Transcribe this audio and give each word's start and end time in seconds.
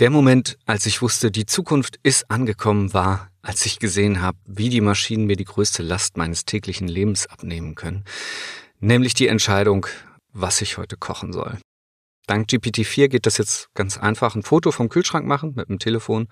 Der 0.00 0.10
Moment, 0.10 0.58
als 0.66 0.86
ich 0.86 1.02
wusste, 1.02 1.30
die 1.30 1.46
Zukunft 1.46 2.00
ist 2.02 2.28
angekommen, 2.28 2.92
war, 2.92 3.30
als 3.42 3.64
ich 3.64 3.78
gesehen 3.78 4.20
habe, 4.20 4.38
wie 4.44 4.68
die 4.68 4.80
Maschinen 4.80 5.26
mir 5.26 5.36
die 5.36 5.44
größte 5.44 5.84
Last 5.84 6.16
meines 6.16 6.44
täglichen 6.44 6.88
Lebens 6.88 7.28
abnehmen 7.28 7.76
können, 7.76 8.04
nämlich 8.80 9.14
die 9.14 9.28
Entscheidung, 9.28 9.86
was 10.32 10.60
ich 10.62 10.78
heute 10.78 10.96
kochen 10.96 11.32
soll. 11.32 11.58
Dank 12.26 12.48
GPT-4 12.48 13.06
geht 13.06 13.26
das 13.26 13.38
jetzt 13.38 13.68
ganz 13.74 13.96
einfach. 13.96 14.34
Ein 14.34 14.42
Foto 14.42 14.72
vom 14.72 14.88
Kühlschrank 14.88 15.26
machen 15.26 15.52
mit 15.54 15.68
dem 15.68 15.78
Telefon 15.78 16.26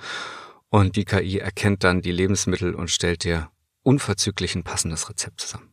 und 0.68 0.96
die 0.96 1.04
KI 1.04 1.38
erkennt 1.38 1.84
dann 1.84 2.02
die 2.02 2.10
Lebensmittel 2.10 2.74
und 2.74 2.90
stellt 2.90 3.22
dir 3.22 3.48
unverzüglich 3.84 4.56
ein 4.56 4.64
passendes 4.64 5.08
Rezept 5.08 5.40
zusammen. 5.40 5.72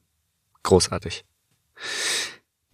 Großartig. 0.62 1.26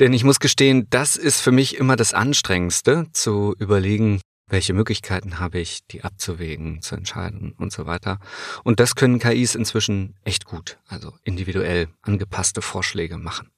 Denn 0.01 0.11
ich 0.11 0.25
muss 0.25 0.41
gestehen, 0.41 0.87
das 0.89 1.15
ist 1.15 1.39
für 1.39 1.53
mich 1.53 1.77
immer 1.77 1.95
das 1.95 2.13
Anstrengendste, 2.13 3.05
zu 3.13 3.55
überlegen, 3.59 4.19
welche 4.47 4.73
Möglichkeiten 4.73 5.39
habe 5.39 5.59
ich, 5.59 5.85
die 5.87 6.03
abzuwägen, 6.03 6.81
zu 6.81 6.95
entscheiden 6.95 7.53
und 7.57 7.71
so 7.71 7.85
weiter. 7.85 8.19
Und 8.63 8.79
das 8.79 8.95
können 8.95 9.19
KIs 9.19 9.55
inzwischen 9.55 10.15
echt 10.23 10.45
gut, 10.45 10.77
also 10.87 11.13
individuell 11.23 11.87
angepasste 12.01 12.61
Vorschläge 12.61 13.17
machen. 13.17 13.51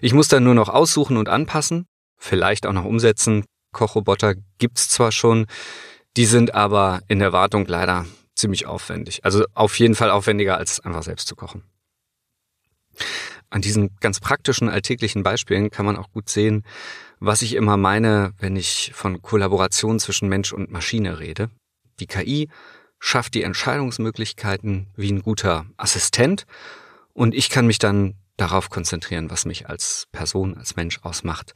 Ich 0.00 0.14
muss 0.14 0.28
dann 0.28 0.44
nur 0.44 0.54
noch 0.54 0.68
aussuchen 0.68 1.16
und 1.16 1.28
anpassen, 1.28 1.86
vielleicht 2.16 2.66
auch 2.66 2.72
noch 2.72 2.84
umsetzen. 2.84 3.44
Kochroboter 3.72 4.34
gibt's 4.58 4.88
zwar 4.88 5.12
schon, 5.12 5.46
die 6.16 6.26
sind 6.26 6.54
aber 6.54 7.02
in 7.08 7.18
der 7.18 7.32
Wartung 7.32 7.66
leider 7.66 8.06
ziemlich 8.34 8.66
aufwendig. 8.66 9.24
Also 9.24 9.44
auf 9.54 9.78
jeden 9.78 9.94
Fall 9.94 10.10
aufwendiger, 10.10 10.56
als 10.56 10.80
einfach 10.80 11.02
selbst 11.02 11.28
zu 11.28 11.36
kochen. 11.36 11.62
An 13.50 13.62
diesen 13.62 13.96
ganz 14.00 14.20
praktischen 14.20 14.68
alltäglichen 14.68 15.22
Beispielen 15.22 15.70
kann 15.70 15.86
man 15.86 15.96
auch 15.96 16.10
gut 16.10 16.28
sehen, 16.28 16.64
was 17.20 17.42
ich 17.42 17.54
immer 17.54 17.76
meine, 17.76 18.32
wenn 18.38 18.56
ich 18.56 18.92
von 18.94 19.22
Kollaboration 19.22 19.98
zwischen 20.00 20.28
Mensch 20.28 20.52
und 20.52 20.70
Maschine 20.70 21.18
rede. 21.18 21.50
Die 22.00 22.06
KI 22.06 22.48
schafft 22.98 23.34
die 23.34 23.42
Entscheidungsmöglichkeiten 23.42 24.88
wie 24.96 25.12
ein 25.12 25.22
guter 25.22 25.66
Assistent 25.76 26.44
und 27.12 27.34
ich 27.34 27.50
kann 27.50 27.66
mich 27.66 27.78
dann 27.78 28.14
darauf 28.36 28.68
konzentrieren, 28.68 29.30
was 29.30 29.46
mich 29.46 29.68
als 29.68 30.06
Person, 30.12 30.56
als 30.58 30.76
Mensch 30.76 31.00
ausmacht. 31.02 31.52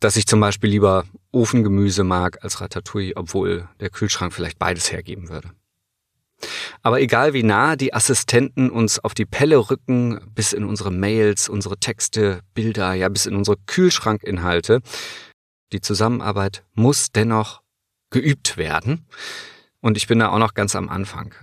Dass 0.00 0.16
ich 0.16 0.26
zum 0.26 0.40
Beispiel 0.40 0.70
lieber 0.70 1.04
Ofengemüse 1.32 2.04
mag 2.04 2.42
als 2.44 2.60
Ratatouille, 2.60 3.16
obwohl 3.16 3.68
der 3.80 3.90
Kühlschrank 3.90 4.32
vielleicht 4.32 4.58
beides 4.58 4.92
hergeben 4.92 5.28
würde. 5.28 5.50
Aber 6.82 7.00
egal 7.00 7.34
wie 7.34 7.42
nah 7.42 7.76
die 7.76 7.92
Assistenten 7.92 8.70
uns 8.70 8.98
auf 8.98 9.14
die 9.14 9.26
Pelle 9.26 9.70
rücken, 9.70 10.20
bis 10.34 10.52
in 10.52 10.64
unsere 10.64 10.90
Mails, 10.90 11.48
unsere 11.48 11.78
Texte, 11.78 12.40
Bilder, 12.54 12.94
ja 12.94 13.08
bis 13.08 13.26
in 13.26 13.36
unsere 13.36 13.56
Kühlschrankinhalte, 13.66 14.80
die 15.72 15.80
Zusammenarbeit 15.80 16.64
muss 16.74 17.12
dennoch 17.12 17.62
geübt 18.10 18.56
werden. 18.56 19.06
Und 19.80 19.96
ich 19.96 20.06
bin 20.06 20.18
da 20.18 20.30
auch 20.30 20.38
noch 20.38 20.54
ganz 20.54 20.74
am 20.74 20.88
Anfang. 20.88 21.34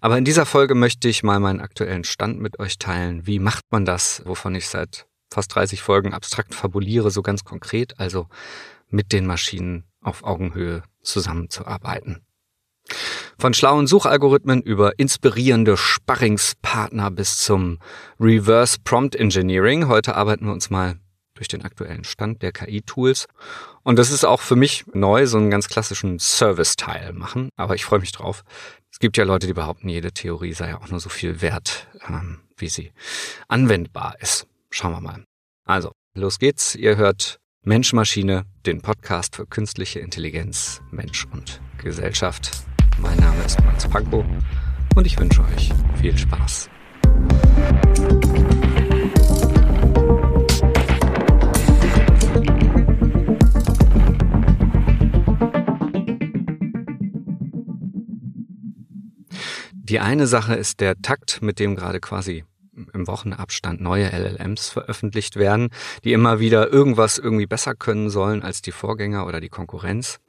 Aber 0.00 0.16
in 0.18 0.24
dieser 0.24 0.46
Folge 0.46 0.74
möchte 0.74 1.08
ich 1.08 1.22
mal 1.22 1.40
meinen 1.40 1.60
aktuellen 1.60 2.04
Stand 2.04 2.40
mit 2.40 2.58
euch 2.58 2.78
teilen. 2.78 3.26
Wie 3.26 3.38
macht 3.38 3.64
man 3.70 3.84
das, 3.84 4.22
wovon 4.24 4.54
ich 4.54 4.68
seit 4.68 5.06
fast 5.30 5.54
30 5.54 5.82
Folgen 5.82 6.14
abstrakt 6.14 6.54
fabuliere, 6.54 7.10
so 7.10 7.22
ganz 7.22 7.44
konkret, 7.44 7.98
also 7.98 8.28
mit 8.88 9.12
den 9.12 9.26
Maschinen 9.26 9.84
auf 10.00 10.24
Augenhöhe 10.24 10.82
zusammenzuarbeiten. 11.02 12.24
Von 13.38 13.54
schlauen 13.54 13.86
Suchalgorithmen 13.86 14.62
über 14.62 14.98
inspirierende 14.98 15.76
Sparringspartner 15.76 17.10
bis 17.10 17.38
zum 17.38 17.78
Reverse 18.20 18.78
Prompt 18.82 19.14
Engineering. 19.16 19.88
Heute 19.88 20.16
arbeiten 20.16 20.46
wir 20.46 20.52
uns 20.52 20.70
mal 20.70 20.98
durch 21.34 21.48
den 21.48 21.62
aktuellen 21.62 22.04
Stand 22.04 22.42
der 22.42 22.52
KI-Tools. 22.52 23.26
Und 23.84 23.98
das 23.98 24.10
ist 24.10 24.24
auch 24.24 24.40
für 24.40 24.56
mich 24.56 24.84
neu, 24.92 25.26
so 25.26 25.38
einen 25.38 25.50
ganz 25.50 25.68
klassischen 25.68 26.18
Service-Teil 26.18 27.12
machen. 27.12 27.48
Aber 27.56 27.74
ich 27.74 27.84
freue 27.84 28.00
mich 28.00 28.12
drauf. 28.12 28.42
Es 28.90 28.98
gibt 28.98 29.16
ja 29.16 29.24
Leute, 29.24 29.46
die 29.46 29.54
behaupten, 29.54 29.88
jede 29.88 30.12
Theorie 30.12 30.52
sei 30.52 30.70
ja 30.70 30.80
auch 30.80 30.88
nur 30.88 31.00
so 31.00 31.08
viel 31.08 31.40
wert, 31.40 31.86
ähm, 32.08 32.40
wie 32.56 32.68
sie 32.68 32.92
anwendbar 33.46 34.16
ist. 34.20 34.46
Schauen 34.70 34.92
wir 34.92 35.00
mal. 35.00 35.24
Also, 35.64 35.92
los 36.14 36.38
geht's. 36.38 36.74
Ihr 36.74 36.96
hört 36.96 37.38
Mensch 37.64 37.92
Maschine, 37.92 38.44
den 38.66 38.82
Podcast 38.82 39.36
für 39.36 39.46
künstliche 39.46 40.00
Intelligenz, 40.00 40.80
Mensch 40.90 41.26
und 41.32 41.60
Gesellschaft. 41.78 42.67
Mein 43.00 43.16
Name 43.18 43.44
ist 43.44 43.62
Max 43.64 43.88
Pankow 43.88 44.24
und 44.94 45.06
ich 45.06 45.18
wünsche 45.18 45.42
euch 45.42 45.72
viel 46.00 46.16
Spaß. 46.16 46.68
Die 59.72 60.00
eine 60.00 60.26
Sache 60.26 60.54
ist 60.54 60.80
der 60.80 61.00
Takt, 61.00 61.40
mit 61.40 61.58
dem 61.58 61.76
gerade 61.76 62.00
quasi 62.00 62.44
im 62.92 63.06
Wochenabstand 63.06 63.80
neue 63.80 64.10
LLMs 64.10 64.68
veröffentlicht 64.68 65.36
werden, 65.36 65.68
die 66.04 66.12
immer 66.12 66.40
wieder 66.40 66.70
irgendwas 66.70 67.18
irgendwie 67.18 67.46
besser 67.46 67.74
können 67.74 68.10
sollen 68.10 68.42
als 68.42 68.60
die 68.60 68.72
Vorgänger 68.72 69.26
oder 69.26 69.40
die 69.40 69.48
Konkurrenz. 69.48 70.20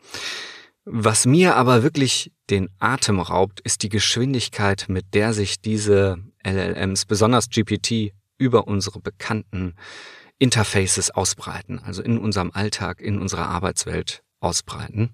Was 0.92 1.28
mir 1.28 1.56
aber 1.56 1.84
wirklich 1.84 2.32
den 2.50 2.68
Atem 2.80 3.20
raubt, 3.20 3.60
ist 3.60 3.84
die 3.84 3.90
Geschwindigkeit, 3.90 4.86
mit 4.90 5.14
der 5.14 5.34
sich 5.34 5.62
diese 5.62 6.18
LLMs, 6.44 7.06
besonders 7.06 7.52
GPT, 7.52 8.12
über 8.40 8.68
unsere 8.68 9.00
bekannten 9.00 9.76
Interfaces 10.40 11.12
ausbreiten, 11.12 11.78
also 11.78 12.02
in 12.02 12.18
unserem 12.18 12.50
Alltag, 12.52 13.02
in 13.02 13.20
unserer 13.20 13.50
Arbeitswelt 13.50 14.24
ausbreiten. 14.40 15.12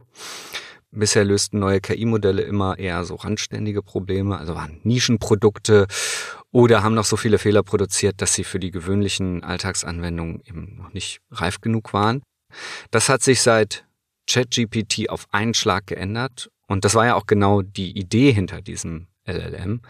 Bisher 0.91 1.25
lösten 1.25 1.59
neue 1.59 1.81
KI-Modelle 1.81 2.44
immer 2.44 2.80
eher 2.80 3.03
so 3.03 3.16
randständige 3.16 3.81
Probleme, 3.81 4.38
also 4.38 4.56
waren 4.56 4.80
Nischenprodukte 4.84 5.88
oder 6.52 6.84
haben 6.84 6.96
noch 6.96 7.03
so 7.03 7.18
viele 7.18 7.38
Fehler 7.38 7.64
produziert, 7.64 8.22
dass 8.22 8.34
sie 8.34 8.46
für 8.46 8.59
die 8.59 8.72
gewöhnlichen 8.72 9.44
Alltagsanwendungen 9.44 10.41
eben 10.46 10.78
noch 10.78 10.94
nicht 10.94 11.19
reif 11.31 11.59
genug 11.59 11.91
waren. 11.91 12.22
Das 12.91 13.09
hat 13.09 13.24
sich 13.24 13.41
seit 13.41 13.85
ChatGPT 14.28 15.09
auf 15.09 15.28
einen 15.31 15.53
Schlag 15.53 15.88
geändert. 15.88 16.50
Und 16.68 16.86
das 16.86 16.96
war 16.96 17.06
ja 17.06 17.16
auch 17.16 17.28
genau 17.28 17.62
die 17.62 17.97
Idee 17.97 18.31
hinter 18.31 18.62
diesem 18.62 19.08
LLM. 19.25 19.81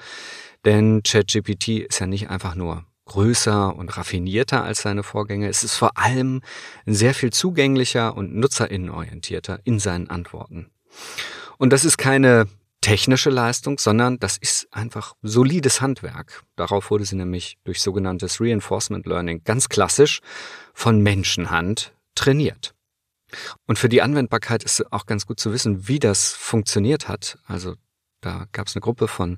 Denn 0.65 1.03
ChatGPT 1.03 1.79
ist 1.79 1.99
ja 1.99 2.07
nicht 2.07 2.29
einfach 2.29 2.55
nur 2.55 2.85
größer 3.05 3.75
und 3.75 3.95
raffinierter 3.97 4.63
als 4.63 4.81
seine 4.81 5.03
Vorgänger. 5.03 5.47
Es 5.47 5.63
ist 5.63 5.75
vor 5.75 5.97
allem 5.97 6.41
sehr 6.85 7.13
viel 7.13 7.31
zugänglicher 7.31 8.15
und 8.15 8.35
nutzerinnenorientierter 8.35 9.59
in 9.63 9.79
seinen 9.79 10.09
Antworten. 10.09 10.71
Und 11.57 11.71
das 11.71 11.85
ist 11.85 11.97
keine 11.97 12.47
technische 12.81 13.29
Leistung, 13.29 13.79
sondern 13.79 14.19
das 14.19 14.37
ist 14.37 14.67
einfach 14.71 15.15
solides 15.23 15.81
Handwerk. 15.81 16.43
Darauf 16.55 16.91
wurde 16.91 17.05
sie 17.05 17.15
nämlich 17.15 17.57
durch 17.63 17.81
sogenanntes 17.81 18.39
Reinforcement 18.39 19.05
Learning 19.07 19.43
ganz 19.43 19.69
klassisch 19.69 20.21
von 20.73 21.01
Menschenhand 21.01 21.93
trainiert. 22.13 22.74
Und 23.65 23.79
für 23.79 23.89
die 23.89 24.01
Anwendbarkeit 24.01 24.63
ist 24.63 24.91
auch 24.91 25.05
ganz 25.05 25.25
gut 25.25 25.39
zu 25.39 25.51
wissen, 25.51 25.87
wie 25.87 25.99
das 25.99 26.31
funktioniert 26.31 27.07
hat. 27.07 27.37
Also 27.45 27.75
da 28.21 28.45
gab 28.51 28.67
es 28.67 28.75
eine 28.75 28.81
Gruppe 28.81 29.07
von 29.07 29.37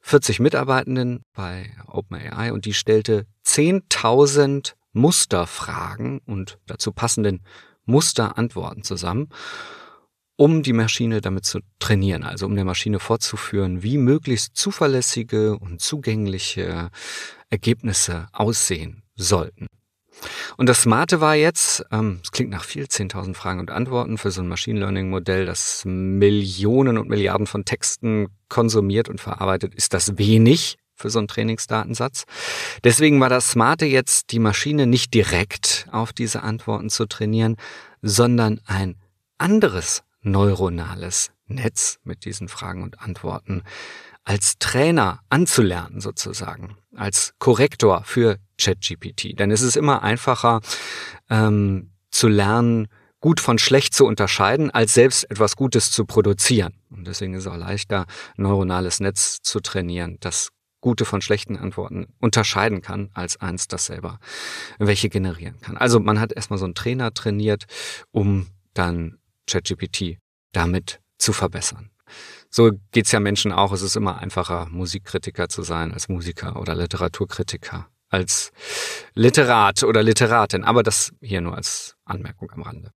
40 0.00 0.40
Mitarbeitenden 0.40 1.24
bei 1.34 1.70
OpenAI 1.88 2.52
und 2.52 2.64
die 2.64 2.74
stellte 2.74 3.26
10.000 3.44 4.74
Musterfragen 4.92 6.20
und 6.20 6.58
dazu 6.66 6.92
passenden 6.92 7.42
Musterantworten 7.84 8.82
zusammen, 8.82 9.28
um 10.36 10.62
die 10.62 10.72
Maschine 10.72 11.20
damit 11.20 11.44
zu 11.44 11.60
trainieren, 11.78 12.22
also 12.22 12.46
um 12.46 12.54
der 12.54 12.64
Maschine 12.64 13.00
vorzuführen, 13.00 13.82
wie 13.82 13.98
möglichst 13.98 14.56
zuverlässige 14.56 15.58
und 15.58 15.80
zugängliche 15.80 16.90
Ergebnisse 17.50 18.28
aussehen 18.32 19.02
sollten. 19.16 19.66
Und 20.56 20.68
das 20.68 20.82
Smarte 20.82 21.20
war 21.20 21.34
jetzt, 21.34 21.84
ähm, 21.92 22.20
es 22.22 22.32
klingt 22.32 22.50
nach 22.50 22.64
viel, 22.64 22.84
10.000 22.84 23.34
Fragen 23.34 23.60
und 23.60 23.70
Antworten 23.70 24.18
für 24.18 24.30
so 24.30 24.42
ein 24.42 24.48
Machine 24.48 24.80
Learning 24.80 25.10
Modell, 25.10 25.46
das 25.46 25.82
Millionen 25.84 26.98
und 26.98 27.08
Milliarden 27.08 27.46
von 27.46 27.64
Texten 27.64 28.28
konsumiert 28.48 29.08
und 29.08 29.20
verarbeitet, 29.20 29.74
ist 29.74 29.94
das 29.94 30.18
wenig 30.18 30.78
für 30.94 31.10
so 31.10 31.18
einen 31.18 31.28
Trainingsdatensatz. 31.28 32.24
Deswegen 32.82 33.20
war 33.20 33.28
das 33.28 33.50
Smarte 33.50 33.84
jetzt, 33.84 34.32
die 34.32 34.38
Maschine 34.38 34.86
nicht 34.86 35.12
direkt 35.12 35.86
auf 35.92 36.12
diese 36.12 36.42
Antworten 36.42 36.88
zu 36.88 37.06
trainieren, 37.06 37.56
sondern 38.00 38.60
ein 38.64 38.96
anderes 39.38 40.02
neuronales 40.22 41.30
Netz 41.46 41.98
mit 42.02 42.24
diesen 42.24 42.48
Fragen 42.48 42.82
und 42.82 43.00
Antworten 43.00 43.62
als 44.24 44.58
Trainer 44.58 45.20
anzulernen 45.28 46.00
sozusagen, 46.00 46.76
als 46.96 47.34
Korrektor 47.38 48.02
für 48.04 48.38
ChatGPT. 48.58 49.38
Denn 49.38 49.50
es 49.50 49.62
ist 49.62 49.76
immer 49.76 50.02
einfacher 50.02 50.60
ähm, 51.30 51.90
zu 52.10 52.28
lernen, 52.28 52.88
gut 53.20 53.40
von 53.40 53.58
schlecht 53.58 53.94
zu 53.94 54.06
unterscheiden, 54.06 54.70
als 54.70 54.94
selbst 54.94 55.30
etwas 55.30 55.56
Gutes 55.56 55.90
zu 55.90 56.04
produzieren. 56.04 56.74
Und 56.90 57.06
deswegen 57.06 57.34
ist 57.34 57.42
es 57.42 57.46
auch 57.46 57.56
leichter, 57.56 58.06
ein 58.36 58.42
neuronales 58.42 59.00
Netz 59.00 59.38
zu 59.42 59.60
trainieren, 59.60 60.18
das 60.20 60.50
gute 60.80 61.04
von 61.04 61.20
schlechten 61.20 61.56
Antworten 61.56 62.06
unterscheiden 62.20 62.82
kann, 62.82 63.10
als 63.14 63.40
eins, 63.40 63.66
das 63.66 63.86
selber 63.86 64.20
welche 64.78 65.08
generieren 65.08 65.58
kann. 65.60 65.76
Also 65.76 65.98
man 65.98 66.20
hat 66.20 66.32
erstmal 66.32 66.58
so 66.58 66.64
einen 66.64 66.74
Trainer 66.74 67.12
trainiert, 67.12 67.64
um 68.12 68.46
dann 68.74 69.18
ChatGPT 69.48 70.18
damit 70.52 71.00
zu 71.18 71.32
verbessern. 71.32 71.90
So 72.50 72.72
geht's 72.92 73.12
ja 73.12 73.20
Menschen 73.20 73.52
auch. 73.52 73.72
Es 73.72 73.82
ist 73.82 73.96
immer 73.96 74.18
einfacher, 74.18 74.66
Musikkritiker 74.70 75.48
zu 75.48 75.62
sein 75.62 75.92
als 75.92 76.08
Musiker 76.08 76.60
oder 76.60 76.74
Literaturkritiker, 76.74 77.88
als 78.08 78.52
Literat 79.14 79.82
oder 79.82 80.02
Literatin. 80.02 80.64
Aber 80.64 80.82
das 80.82 81.12
hier 81.20 81.40
nur 81.40 81.56
als 81.56 81.96
Anmerkung 82.04 82.50
am 82.52 82.62
Rande. 82.62 82.92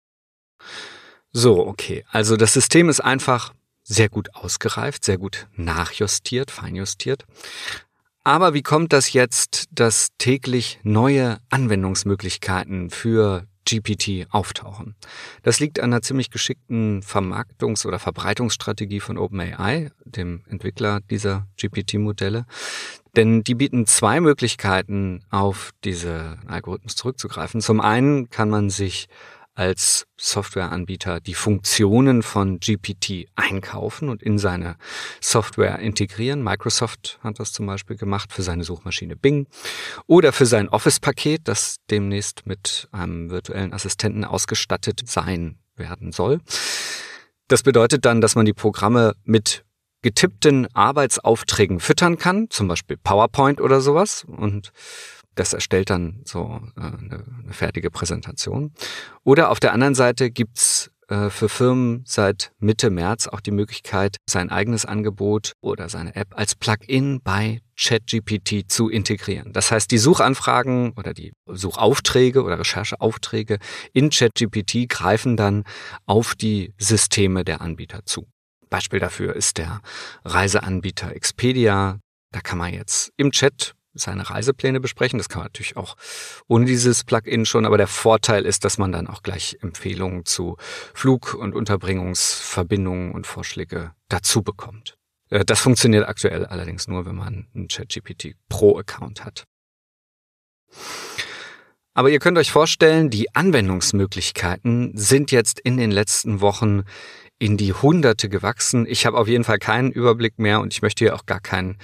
So, 1.31 1.65
okay. 1.67 2.05
Also 2.09 2.37
das 2.37 2.53
System 2.53 2.89
ist 2.89 3.01
einfach 3.01 3.53
sehr 3.83 4.09
gut 4.09 4.35
ausgereift, 4.35 5.03
sehr 5.03 5.17
gut 5.17 5.47
nachjustiert, 5.55 6.51
feinjustiert. 6.51 7.25
Aber 8.23 8.53
wie 8.53 8.61
kommt 8.61 8.93
das 8.93 9.13
jetzt, 9.13 9.65
dass 9.71 10.09
täglich 10.17 10.79
neue 10.83 11.39
Anwendungsmöglichkeiten 11.49 12.89
für 12.89 13.47
GPT 13.69 14.27
auftauchen. 14.29 14.95
Das 15.43 15.59
liegt 15.59 15.79
an 15.79 15.91
einer 15.91 16.01
ziemlich 16.01 16.31
geschickten 16.31 17.01
Vermarktungs- 17.01 17.85
oder 17.85 17.99
Verbreitungsstrategie 17.99 18.99
von 18.99 19.17
OpenAI, 19.17 19.91
dem 20.05 20.43
Entwickler 20.49 21.01
dieser 21.09 21.47
GPT-Modelle. 21.57 22.45
Denn 23.15 23.43
die 23.43 23.55
bieten 23.55 23.85
zwei 23.85 24.21
Möglichkeiten, 24.21 25.23
auf 25.29 25.71
diese 25.83 26.37
Algorithmus 26.47 26.95
zurückzugreifen. 26.95 27.61
Zum 27.61 27.81
einen 27.81 28.29
kann 28.29 28.49
man 28.49 28.69
sich 28.69 29.07
als 29.59 30.07
Softwareanbieter 30.15 31.19
die 31.19 31.33
Funktionen 31.33 32.23
von 32.23 32.61
GPT 32.61 33.27
einkaufen 33.35 34.07
und 34.07 34.23
in 34.23 34.37
seine 34.37 34.77
Software 35.19 35.79
integrieren. 35.79 36.41
Microsoft 36.41 37.19
hat 37.21 37.41
das 37.41 37.51
zum 37.51 37.65
Beispiel 37.65 37.97
gemacht 37.97 38.31
für 38.31 38.41
seine 38.41 38.63
Suchmaschine 38.63 39.17
Bing 39.17 39.47
oder 40.07 40.31
für 40.31 40.45
sein 40.45 40.69
Office-Paket, 40.69 41.41
das 41.43 41.75
demnächst 41.89 42.45
mit 42.45 42.87
einem 42.93 43.31
virtuellen 43.31 43.73
Assistenten 43.73 44.23
ausgestattet 44.23 45.01
sein 45.05 45.59
werden 45.75 46.13
soll. 46.13 46.39
Das 47.49 47.61
bedeutet 47.63 48.05
dann, 48.05 48.21
dass 48.21 48.35
man 48.35 48.45
die 48.45 48.53
Programme 48.53 49.13
mit 49.25 49.65
getippten 50.01 50.73
Arbeitsaufträgen 50.73 51.81
füttern 51.81 52.17
kann, 52.17 52.49
zum 52.49 52.69
Beispiel 52.69 52.95
PowerPoint 52.95 53.59
oder 53.59 53.81
sowas 53.81 54.25
und 54.25 54.71
das 55.39 55.53
erstellt 55.53 55.89
dann 55.89 56.21
so 56.25 56.61
äh, 56.75 56.81
eine, 56.81 57.23
eine 57.43 57.53
fertige 57.53 57.89
Präsentation. 57.89 58.73
Oder 59.23 59.49
auf 59.49 59.59
der 59.59 59.73
anderen 59.73 59.95
Seite 59.95 60.31
gibt's 60.31 60.91
äh, 61.09 61.29
für 61.29 61.49
Firmen 61.49 62.03
seit 62.05 62.51
Mitte 62.59 62.89
März 62.89 63.27
auch 63.27 63.39
die 63.39 63.51
Möglichkeit, 63.51 64.17
sein 64.29 64.49
eigenes 64.49 64.85
Angebot 64.85 65.53
oder 65.61 65.89
seine 65.89 66.15
App 66.15 66.37
als 66.37 66.55
Plugin 66.55 67.21
bei 67.23 67.61
ChatGPT 67.79 68.69
zu 68.69 68.89
integrieren. 68.89 69.53
Das 69.53 69.71
heißt, 69.71 69.89
die 69.89 69.97
Suchanfragen 69.97 70.91
oder 70.97 71.13
die 71.13 71.31
Suchaufträge 71.47 72.43
oder 72.43 72.59
Rechercheaufträge 72.59 73.57
in 73.93 74.09
ChatGPT 74.09 74.87
greifen 74.87 75.37
dann 75.37 75.63
auf 76.05 76.35
die 76.35 76.73
Systeme 76.77 77.43
der 77.43 77.61
Anbieter 77.61 78.05
zu. 78.05 78.27
Beispiel 78.69 78.99
dafür 78.99 79.35
ist 79.35 79.57
der 79.57 79.81
Reiseanbieter 80.25 81.15
Expedia. 81.15 81.99
Da 82.31 82.41
kann 82.41 82.59
man 82.59 82.71
jetzt 82.71 83.11
im 83.17 83.31
Chat 83.31 83.73
seine 83.93 84.29
Reisepläne 84.29 84.79
besprechen. 84.79 85.17
Das 85.17 85.29
kann 85.29 85.39
man 85.39 85.47
natürlich 85.47 85.77
auch 85.77 85.95
ohne 86.47 86.65
dieses 86.65 87.03
Plugin 87.03 87.45
schon, 87.45 87.65
aber 87.65 87.77
der 87.77 87.87
Vorteil 87.87 88.45
ist, 88.45 88.65
dass 88.65 88.77
man 88.77 88.91
dann 88.91 89.07
auch 89.07 89.23
gleich 89.23 89.57
Empfehlungen 89.61 90.25
zu 90.25 90.57
Flug- 90.93 91.33
und 91.33 91.55
Unterbringungsverbindungen 91.55 93.11
und 93.11 93.27
Vorschläge 93.27 93.93
dazu 94.07 94.41
bekommt. 94.41 94.97
Äh, 95.29 95.45
das 95.45 95.59
funktioniert 95.59 96.07
aktuell 96.07 96.45
allerdings 96.45 96.87
nur, 96.87 97.05
wenn 97.05 97.15
man 97.15 97.47
einen 97.53 97.67
ChatGPT 97.67 98.35
Pro-Account 98.49 99.25
hat. 99.25 99.45
Aber 101.93 102.09
ihr 102.09 102.19
könnt 102.19 102.37
euch 102.37 102.51
vorstellen, 102.51 103.09
die 103.09 103.35
Anwendungsmöglichkeiten 103.35 104.95
sind 104.95 105.31
jetzt 105.31 105.59
in 105.59 105.77
den 105.77 105.91
letzten 105.91 106.39
Wochen 106.39 106.83
in 107.39 107.57
die 107.57 107.73
Hunderte 107.73 108.29
gewachsen. 108.29 108.85
Ich 108.87 109.05
habe 109.05 109.17
auf 109.17 109.27
jeden 109.27 109.45
Fall 109.45 109.57
keinen 109.57 109.91
Überblick 109.91 110.37
mehr 110.37 110.59
und 110.59 110.73
ich 110.73 110.81
möchte 110.81 111.05
hier 111.05 111.15
auch 111.15 111.25
gar 111.25 111.39
keinen 111.39 111.77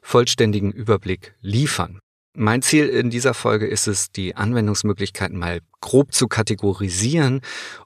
vollständigen 0.00 0.72
Überblick 0.72 1.34
liefern. 1.40 2.00
Mein 2.34 2.62
Ziel 2.62 2.88
in 2.88 3.10
dieser 3.10 3.34
Folge 3.34 3.66
ist 3.66 3.86
es, 3.86 4.10
die 4.10 4.34
Anwendungsmöglichkeiten 4.34 5.38
mal 5.38 5.60
grob 5.82 6.14
zu 6.14 6.28
kategorisieren, 6.28 7.42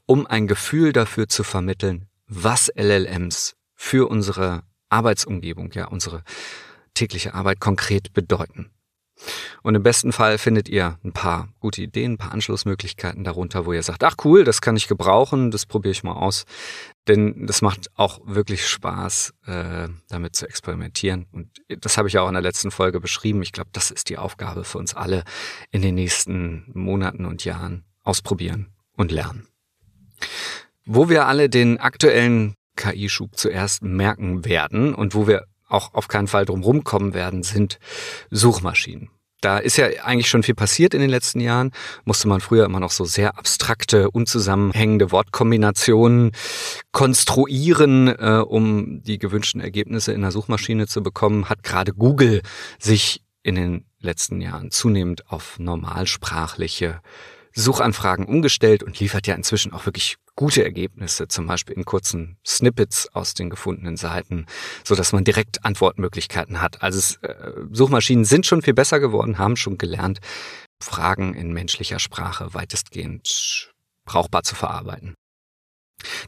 um 0.07 0.25
ein 0.25 0.47
Gefühl 0.47 0.93
dafür 0.93 1.29
zu 1.29 1.43
vermitteln, 1.43 2.07
was 2.29 2.71
LLMs 2.77 3.57
für 3.75 4.09
unsere 4.09 4.63
Arbeitsumgebung, 4.89 5.73
ja, 5.73 5.89
unsere 5.89 6.23
tägliche 6.95 7.35
Arbeit 7.35 7.59
konkret 7.59 8.13
bedeuten. 8.13 8.71
Und 9.63 9.75
im 9.75 9.83
besten 9.83 10.13
Fall 10.13 10.39
findet 10.39 10.69
ihr 10.69 10.99
ein 11.05 11.13
paar 11.13 11.49
gute 11.61 11.83
Ideen, 11.83 12.13
ein 12.13 12.19
paar 12.19 12.33
Anschlussmöglichkeiten 12.33 13.25
darunter, 13.25 13.67
wo 13.67 13.73
ihr 13.73 13.83
sagt, 13.83 14.05
ach 14.05 14.17
cool, 14.25 14.45
das 14.45 14.61
kann 14.61 14.77
ich 14.77 14.89
gebrauchen, 14.89 15.51
das 15.51 15.67
probiere 15.67 15.93
ich 15.93 16.03
mal 16.03 16.13
aus. 16.13 16.45
Denn 17.09 17.47
das 17.47 17.63
macht 17.63 17.91
auch 17.95 18.21
wirklich 18.25 18.69
Spaß, 18.69 19.33
äh, 19.47 19.89
damit 20.09 20.37
zu 20.37 20.47
experimentieren. 20.47 21.27
Und 21.33 21.63
das 21.69 21.99
habe 21.99 22.09
ich 22.09 22.19
auch 22.19 22.29
in 22.29 22.35
der 22.35 22.43
letzten 22.43 22.71
Folge 22.71 23.01
beschrieben. 23.01 23.43
Ich 23.43 23.53
glaube, 23.53 23.71
das 23.73 23.91
ist 23.91 24.09
die 24.09 24.19
Aufgabe 24.19 24.65
für 24.65 24.79
uns 24.79 24.95
alle 24.95 25.25
in 25.71 25.83
den 25.83 25.95
nächsten 25.95 26.71
Monaten 26.75 27.25
und 27.25 27.45
Jahren. 27.45 27.85
Ausprobieren 28.03 28.69
und 28.93 29.11
lernen. 29.11 29.49
Wo 30.85 31.09
wir 31.09 31.27
alle 31.27 31.49
den 31.51 31.79
aktuellen 31.79 32.55
KI-Schub 32.77 33.37
zuerst 33.37 33.83
merken 33.83 34.45
werden 34.45 34.95
und 34.95 35.15
wo 35.15 35.27
wir 35.27 35.47
auch 35.69 35.95
auf 35.95 36.09
keinen 36.09 36.29
Fall 36.29 36.45
drum 36.45 36.63
rumkommen 36.63 37.15
werden, 37.15 37.43
sind 37.43 37.79
Suchmaschinen. 38.31 39.11
Da 39.43 39.59
ist 39.59 39.77
ja 39.77 39.87
eigentlich 40.03 40.29
schon 40.29 40.43
viel 40.43 40.55
passiert 40.55 40.95
in 40.95 41.01
den 41.01 41.11
letzten 41.11 41.41
Jahren. 41.41 41.71
Musste 42.05 42.27
man 42.27 42.41
früher 42.41 42.65
immer 42.65 42.81
noch 42.81 42.91
so 42.91 43.05
sehr 43.05 43.39
abstrakte, 43.39 44.11
unzusammenhängende 44.11 45.13
Wortkombinationen 45.13 46.33
konstruieren, 46.91 48.09
äh, 48.09 48.43
um 48.45 49.03
die 49.03 49.19
gewünschten 49.19 49.61
Ergebnisse 49.61 50.13
in 50.13 50.23
der 50.23 50.33
Suchmaschine 50.33 50.87
zu 50.87 51.03
bekommen. 51.03 51.51
Hat 51.51 51.63
gerade 51.63 51.93
Google 51.93 52.41
sich 52.79 53.23
in 53.43 53.57
den 53.57 53.85
letzten 54.01 54.41
Jahren 54.41 54.71
zunehmend 54.71 55.31
auf 55.31 55.59
normalsprachliche 55.59 57.01
Suchanfragen 57.59 58.27
umgestellt 58.27 58.83
und 58.83 59.01
liefert 59.01 59.27
ja 59.27 59.35
inzwischen 59.35 59.73
auch 59.73 59.87
wirklich 59.87 60.17
gute 60.35 60.63
Ergebnisse, 60.63 61.27
zum 61.27 61.47
Beispiel 61.47 61.75
in 61.75 61.87
kurzen 61.87 62.37
Snippets 62.47 63.09
aus 63.15 63.33
den 63.33 63.49
gefundenen 63.49 63.97
Seiten, 63.97 64.45
so 64.85 64.95
dass 64.95 65.13
man 65.13 65.25
direkt 65.25 65.65
Antwortmöglichkeiten 65.65 66.61
hat. 66.61 66.83
Also 66.83 67.17
äh, 67.23 67.53
Suchmaschinen 67.73 68.27
sind 68.27 68.45
schon 68.45 68.61
viel 68.61 68.75
besser 68.75 69.01
geworden, 69.01 69.39
haben 69.39 69.57
schon 69.57 69.79
gelernt, 69.79 70.19
Fragen 70.83 71.33
in 71.33 71.55
menschlicher 71.55 71.99
Sprache 71.99 72.53
weitestgehend 72.53 73.73
brauchbar 74.05 74.43
zu 74.43 74.55
verarbeiten. 74.55 75.15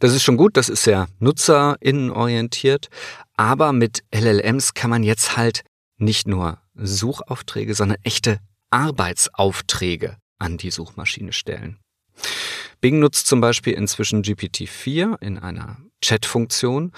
Das 0.00 0.14
ist 0.14 0.22
schon 0.22 0.38
gut, 0.38 0.56
das 0.56 0.70
ist 0.70 0.82
sehr 0.82 1.08
nutzerinnenorientiert, 1.18 2.88
aber 3.36 3.74
mit 3.74 4.02
LLMs 4.14 4.72
kann 4.72 4.88
man 4.88 5.02
jetzt 5.02 5.36
halt 5.36 5.62
nicht 5.98 6.26
nur 6.26 6.58
Suchaufträge, 6.74 7.74
sondern 7.74 7.98
echte 8.02 8.40
Arbeitsaufträge 8.70 10.16
an 10.38 10.56
die 10.56 10.70
Suchmaschine 10.70 11.32
stellen. 11.32 11.78
Bing 12.80 13.00
nutzt 13.00 13.26
zum 13.26 13.40
Beispiel 13.40 13.72
inzwischen 13.72 14.22
GPT-4 14.22 15.20
in 15.20 15.38
einer 15.38 15.78
Chat-Funktion. 16.00 16.92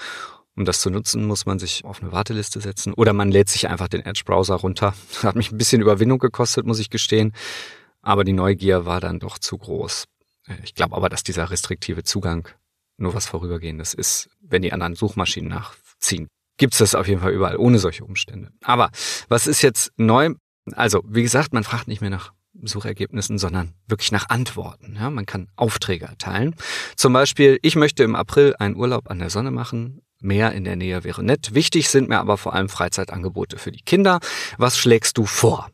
Um 0.55 0.65
das 0.65 0.81
zu 0.81 0.89
nutzen, 0.89 1.25
muss 1.25 1.45
man 1.45 1.59
sich 1.59 1.85
auf 1.85 2.01
eine 2.01 2.11
Warteliste 2.11 2.59
setzen 2.59 2.93
oder 2.93 3.13
man 3.13 3.31
lädt 3.31 3.49
sich 3.49 3.69
einfach 3.69 3.87
den 3.87 4.05
Edge-Browser 4.05 4.55
runter. 4.55 4.93
Das 5.09 5.23
hat 5.23 5.35
mich 5.35 5.51
ein 5.51 5.57
bisschen 5.57 5.81
Überwindung 5.81 6.19
gekostet, 6.19 6.65
muss 6.65 6.79
ich 6.79 6.89
gestehen. 6.89 7.33
Aber 8.01 8.23
die 8.23 8.33
Neugier 8.33 8.85
war 8.85 8.99
dann 8.99 9.19
doch 9.19 9.39
zu 9.39 9.57
groß. 9.57 10.05
Ich 10.63 10.75
glaube 10.75 10.95
aber, 10.95 11.09
dass 11.09 11.23
dieser 11.23 11.49
restriktive 11.49 12.03
Zugang 12.03 12.49
nur 12.97 13.13
was 13.13 13.27
Vorübergehendes 13.27 13.93
ist, 13.93 14.29
wenn 14.41 14.61
die 14.61 14.73
anderen 14.73 14.95
Suchmaschinen 14.95 15.49
nachziehen. 15.49 16.27
Gibt 16.57 16.73
es 16.73 16.79
das 16.79 16.95
auf 16.95 17.07
jeden 17.07 17.21
Fall 17.21 17.31
überall 17.31 17.57
ohne 17.57 17.79
solche 17.79 18.03
Umstände. 18.03 18.51
Aber 18.61 18.91
was 19.29 19.47
ist 19.47 19.61
jetzt 19.61 19.91
neu? 19.97 20.35
Also, 20.73 21.01
wie 21.07 21.23
gesagt, 21.23 21.53
man 21.53 21.63
fragt 21.63 21.87
nicht 21.87 22.01
mehr 22.01 22.09
nach 22.09 22.33
Suchergebnissen, 22.63 23.37
sondern 23.37 23.73
wirklich 23.87 24.11
nach 24.11 24.29
Antworten. 24.29 24.95
Ja, 24.99 25.09
man 25.09 25.25
kann 25.25 25.47
Aufträge 25.55 26.05
erteilen. 26.05 26.55
Zum 26.95 27.13
Beispiel, 27.13 27.59
ich 27.61 27.75
möchte 27.75 28.03
im 28.03 28.15
April 28.15 28.55
einen 28.59 28.75
Urlaub 28.75 29.09
an 29.09 29.19
der 29.19 29.29
Sonne 29.29 29.51
machen. 29.51 30.01
Meer 30.19 30.51
in 30.51 30.63
der 30.63 30.75
Nähe 30.75 31.03
wäre 31.03 31.23
nett. 31.23 31.53
Wichtig 31.53 31.89
sind 31.89 32.09
mir 32.09 32.19
aber 32.19 32.37
vor 32.37 32.53
allem 32.53 32.69
Freizeitangebote 32.69 33.57
für 33.57 33.71
die 33.71 33.81
Kinder. 33.81 34.19
Was 34.57 34.77
schlägst 34.77 35.17
du 35.17 35.25
vor? 35.25 35.69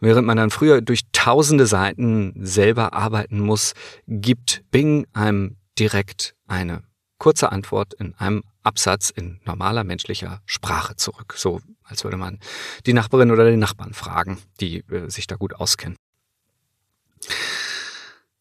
Während 0.00 0.26
man 0.26 0.36
dann 0.36 0.50
früher 0.50 0.80
durch 0.80 1.02
tausende 1.12 1.66
Seiten 1.66 2.32
selber 2.36 2.94
arbeiten 2.94 3.40
muss, 3.40 3.74
gibt 4.06 4.64
Bing 4.70 5.06
einem 5.12 5.56
direkt 5.78 6.34
eine 6.46 6.82
kurze 7.18 7.52
Antwort 7.52 7.94
in 7.94 8.14
einem 8.14 8.42
Absatz 8.62 9.10
in 9.10 9.40
normaler 9.44 9.84
menschlicher 9.84 10.40
Sprache 10.46 10.96
zurück. 10.96 11.34
So 11.36 11.60
als 11.84 12.04
würde 12.04 12.16
man 12.16 12.38
die 12.86 12.92
Nachbarin 12.92 13.30
oder 13.30 13.44
den 13.44 13.58
Nachbarn 13.58 13.94
fragen, 13.94 14.38
die 14.60 14.78
äh, 14.90 15.08
sich 15.10 15.26
da 15.26 15.36
gut 15.36 15.54
auskennen. 15.54 15.96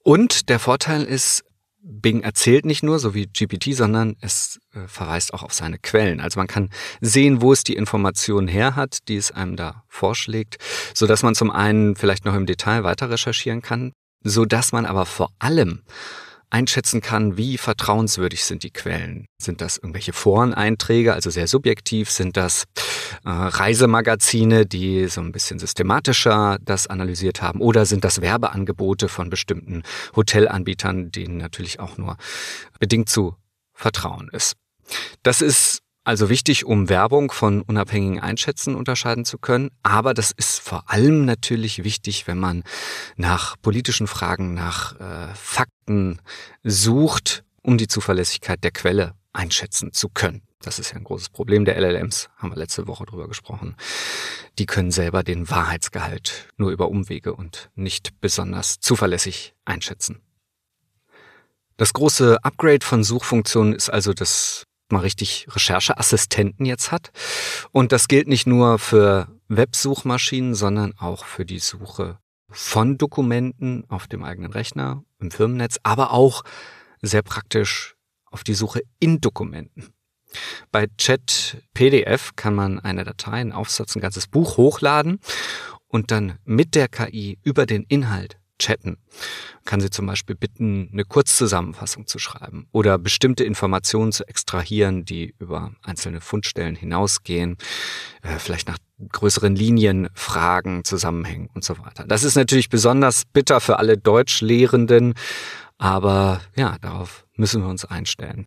Und 0.03 0.49
der 0.49 0.59
Vorteil 0.59 1.03
ist, 1.03 1.43
Bing 1.81 2.21
erzählt 2.21 2.65
nicht 2.65 2.83
nur, 2.83 2.99
so 2.99 3.13
wie 3.13 3.27
GPT, 3.27 3.73
sondern 3.73 4.15
es 4.21 4.59
äh, 4.73 4.87
verweist 4.87 5.33
auch 5.33 5.43
auf 5.43 5.53
seine 5.53 5.79
Quellen. 5.79 6.19
Also 6.19 6.39
man 6.39 6.47
kann 6.47 6.69
sehen, 6.99 7.41
wo 7.41 7.53
es 7.53 7.63
die 7.63 7.75
Informationen 7.75 8.47
her 8.47 8.75
hat, 8.75 9.07
die 9.07 9.15
es 9.15 9.31
einem 9.31 9.55
da 9.55 9.83
vorschlägt, 9.87 10.57
so 10.93 11.07
dass 11.07 11.23
man 11.23 11.35
zum 11.35 11.51
einen 11.51 11.95
vielleicht 11.95 12.25
noch 12.25 12.35
im 12.35 12.45
Detail 12.45 12.83
weiter 12.83 13.09
recherchieren 13.09 13.61
kann, 13.61 13.93
so 14.23 14.45
dass 14.45 14.71
man 14.71 14.85
aber 14.85 15.05
vor 15.05 15.31
allem 15.39 15.83
einschätzen 16.49 17.01
kann, 17.01 17.37
wie 17.37 17.57
vertrauenswürdig 17.57 18.43
sind 18.43 18.63
die 18.63 18.71
Quellen. 18.71 19.27
Sind 19.39 19.61
das 19.61 19.77
irgendwelche 19.77 20.13
Foreneinträge, 20.13 21.13
also 21.13 21.29
sehr 21.29 21.47
subjektiv? 21.47 22.09
Sind 22.09 22.37
das 22.37 22.65
äh, 23.25 23.29
Reisemagazine, 23.29 24.65
die 24.65 25.07
so 25.07 25.21
ein 25.21 25.31
bisschen 25.31 25.59
systematischer 25.59 26.57
das 26.61 26.87
analysiert 26.87 27.41
haben? 27.41 27.61
Oder 27.61 27.85
sind 27.85 28.03
das 28.03 28.21
Werbeangebote 28.21 29.09
von 29.09 29.29
bestimmten 29.29 29.83
Hotelanbietern, 30.15 31.11
denen 31.11 31.37
natürlich 31.37 31.79
auch 31.79 31.97
nur 31.97 32.17
bedingt 32.79 33.09
zu 33.09 33.35
vertrauen 33.73 34.29
ist? 34.31 34.55
Das 35.23 35.41
ist 35.41 35.81
also 36.09 36.27
wichtig, 36.27 36.65
um 36.65 36.89
Werbung 36.89 37.31
von 37.31 37.61
unabhängigen 37.61 38.19
Einschätzen 38.19 38.73
unterscheiden 38.73 39.25
zu 39.25 39.37
können. 39.37 39.69
Aber 39.83 40.15
das 40.15 40.31
ist 40.31 40.59
vor 40.59 40.89
allem 40.89 41.23
natürlich 41.23 41.83
wichtig, 41.83 42.25
wenn 42.25 42.39
man 42.39 42.63
nach 43.15 43.55
politischen 43.61 44.07
Fragen, 44.07 44.55
nach 44.55 44.99
äh, 44.99 45.35
Fakten 45.35 46.19
sucht, 46.63 47.43
um 47.61 47.77
die 47.77 47.87
Zuverlässigkeit 47.87 48.63
der 48.63 48.71
Quelle 48.71 49.13
einschätzen 49.33 49.93
zu 49.93 50.09
können. 50.09 50.41
Das 50.63 50.79
ist 50.79 50.89
ja 50.89 50.97
ein 50.97 51.03
großes 51.03 51.29
Problem 51.29 51.63
der 51.63 51.79
LLMs, 51.79 52.29
haben 52.37 52.49
wir 52.53 52.57
letzte 52.57 52.87
Woche 52.87 53.05
drüber 53.05 53.27
gesprochen. 53.27 53.75
Die 54.57 54.65
können 54.65 54.89
selber 54.89 55.21
den 55.21 55.47
Wahrheitsgehalt 55.47 56.47
nur 56.57 56.71
über 56.71 56.89
Umwege 56.89 57.35
und 57.35 57.69
nicht 57.75 58.19
besonders 58.19 58.79
zuverlässig 58.79 59.53
einschätzen. 59.63 60.23
Das 61.77 61.93
große 61.93 62.43
Upgrade 62.43 62.83
von 62.83 63.03
Suchfunktionen 63.03 63.73
ist 63.73 63.91
also 63.91 64.13
das 64.13 64.65
mal 64.91 64.99
richtig 64.99 65.47
Rechercheassistenten 65.49 66.65
jetzt 66.65 66.91
hat. 66.91 67.11
Und 67.71 67.91
das 67.91 68.07
gilt 68.07 68.27
nicht 68.27 68.47
nur 68.47 68.79
für 68.79 69.27
Websuchmaschinen, 69.47 70.55
sondern 70.55 70.93
auch 70.97 71.25
für 71.25 71.45
die 71.45 71.59
Suche 71.59 72.19
von 72.51 72.97
Dokumenten 72.97 73.85
auf 73.89 74.07
dem 74.07 74.23
eigenen 74.23 74.51
Rechner, 74.51 75.03
im 75.19 75.31
Firmennetz, 75.31 75.77
aber 75.83 76.11
auch 76.11 76.43
sehr 77.01 77.21
praktisch 77.21 77.95
auf 78.25 78.43
die 78.43 78.53
Suche 78.53 78.81
in 78.99 79.21
Dokumenten. 79.21 79.93
Bei 80.71 80.87
Chat 80.97 81.63
PDF 81.73 82.35
kann 82.35 82.53
man 82.53 82.79
eine 82.79 83.03
Datei, 83.03 83.33
einen 83.33 83.51
Aufsatz, 83.51 83.95
ein 83.95 84.01
ganzes 84.01 84.27
Buch 84.27 84.57
hochladen 84.57 85.19
und 85.87 86.11
dann 86.11 86.37
mit 86.45 86.75
der 86.75 86.87
KI 86.87 87.39
über 87.43 87.65
den 87.65 87.83
Inhalt 87.83 88.38
chatten. 88.59 88.97
Kann 89.65 89.81
sie 89.81 89.89
zum 89.89 90.05
Beispiel 90.05 90.35
bitten, 90.35 90.89
eine 90.93 91.05
Kurzzusammenfassung 91.05 92.07
zu 92.07 92.19
schreiben 92.19 92.67
oder 92.71 92.97
bestimmte 92.97 93.43
Informationen 93.43 94.11
zu 94.11 94.27
extrahieren, 94.27 95.05
die 95.05 95.33
über 95.39 95.71
einzelne 95.83 96.21
Fundstellen 96.21 96.75
hinausgehen, 96.75 97.57
äh, 98.21 98.37
vielleicht 98.37 98.67
nach 98.67 98.77
größeren 99.11 99.55
Linien, 99.55 100.09
Fragen, 100.13 100.83
Zusammenhängen 100.83 101.49
und 101.53 101.63
so 101.63 101.79
weiter. 101.79 102.05
Das 102.05 102.23
ist 102.23 102.35
natürlich 102.35 102.69
besonders 102.69 103.23
bitter 103.25 103.61
für 103.61 103.79
alle 103.79 103.97
Deutschlehrenden, 103.97 105.13
aber 105.77 106.41
ja, 106.55 106.77
darauf 106.81 107.25
müssen 107.35 107.61
wir 107.61 107.69
uns 107.69 107.85
einstellen. 107.85 108.45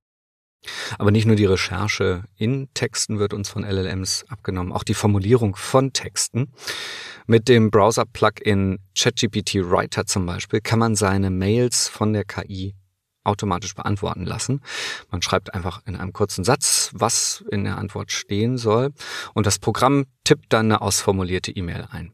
Aber 0.99 1.11
nicht 1.11 1.27
nur 1.27 1.37
die 1.37 1.45
Recherche 1.45 2.25
in 2.37 2.69
Texten 2.75 3.19
wird 3.19 3.35
uns 3.35 3.49
von 3.49 3.65
LLMs 3.65 4.25
abgenommen, 4.29 4.73
auch 4.73 4.85
die 4.85 4.95
Formulierung 4.95 5.57
von 5.57 5.93
Texten. 5.93 6.53
Mit 7.27 7.49
dem 7.49 7.71
Browser-Plugin 7.71 8.79
ChatGPT 8.97 9.57
Writer 9.57 10.07
zum 10.07 10.27
Beispiel 10.27 10.61
kann 10.61 10.79
man 10.79 10.97
seine 10.97 11.31
Mails 11.31 11.89
von 11.89 12.13
der 12.13 12.25
KI 12.25 12.75
automatisch 13.25 13.75
beantworten 13.75 14.25
lassen. 14.25 14.61
Man 15.11 15.23
schreibt 15.23 15.55
einfach 15.55 15.83
in 15.87 15.97
einem 15.97 16.13
kurzen 16.13 16.45
Satz, 16.45 16.91
was 16.93 17.45
in 17.51 17.65
der 17.65 17.79
Antwort 17.79 18.11
stehen 18.11 18.59
soll 18.59 18.93
und 19.35 19.47
das 19.47 19.59
Programm 19.59 20.07
tippt 20.25 20.53
dann 20.53 20.67
eine 20.67 20.81
ausformulierte 20.81 21.53
E-Mail 21.53 21.87
ein. 21.91 22.13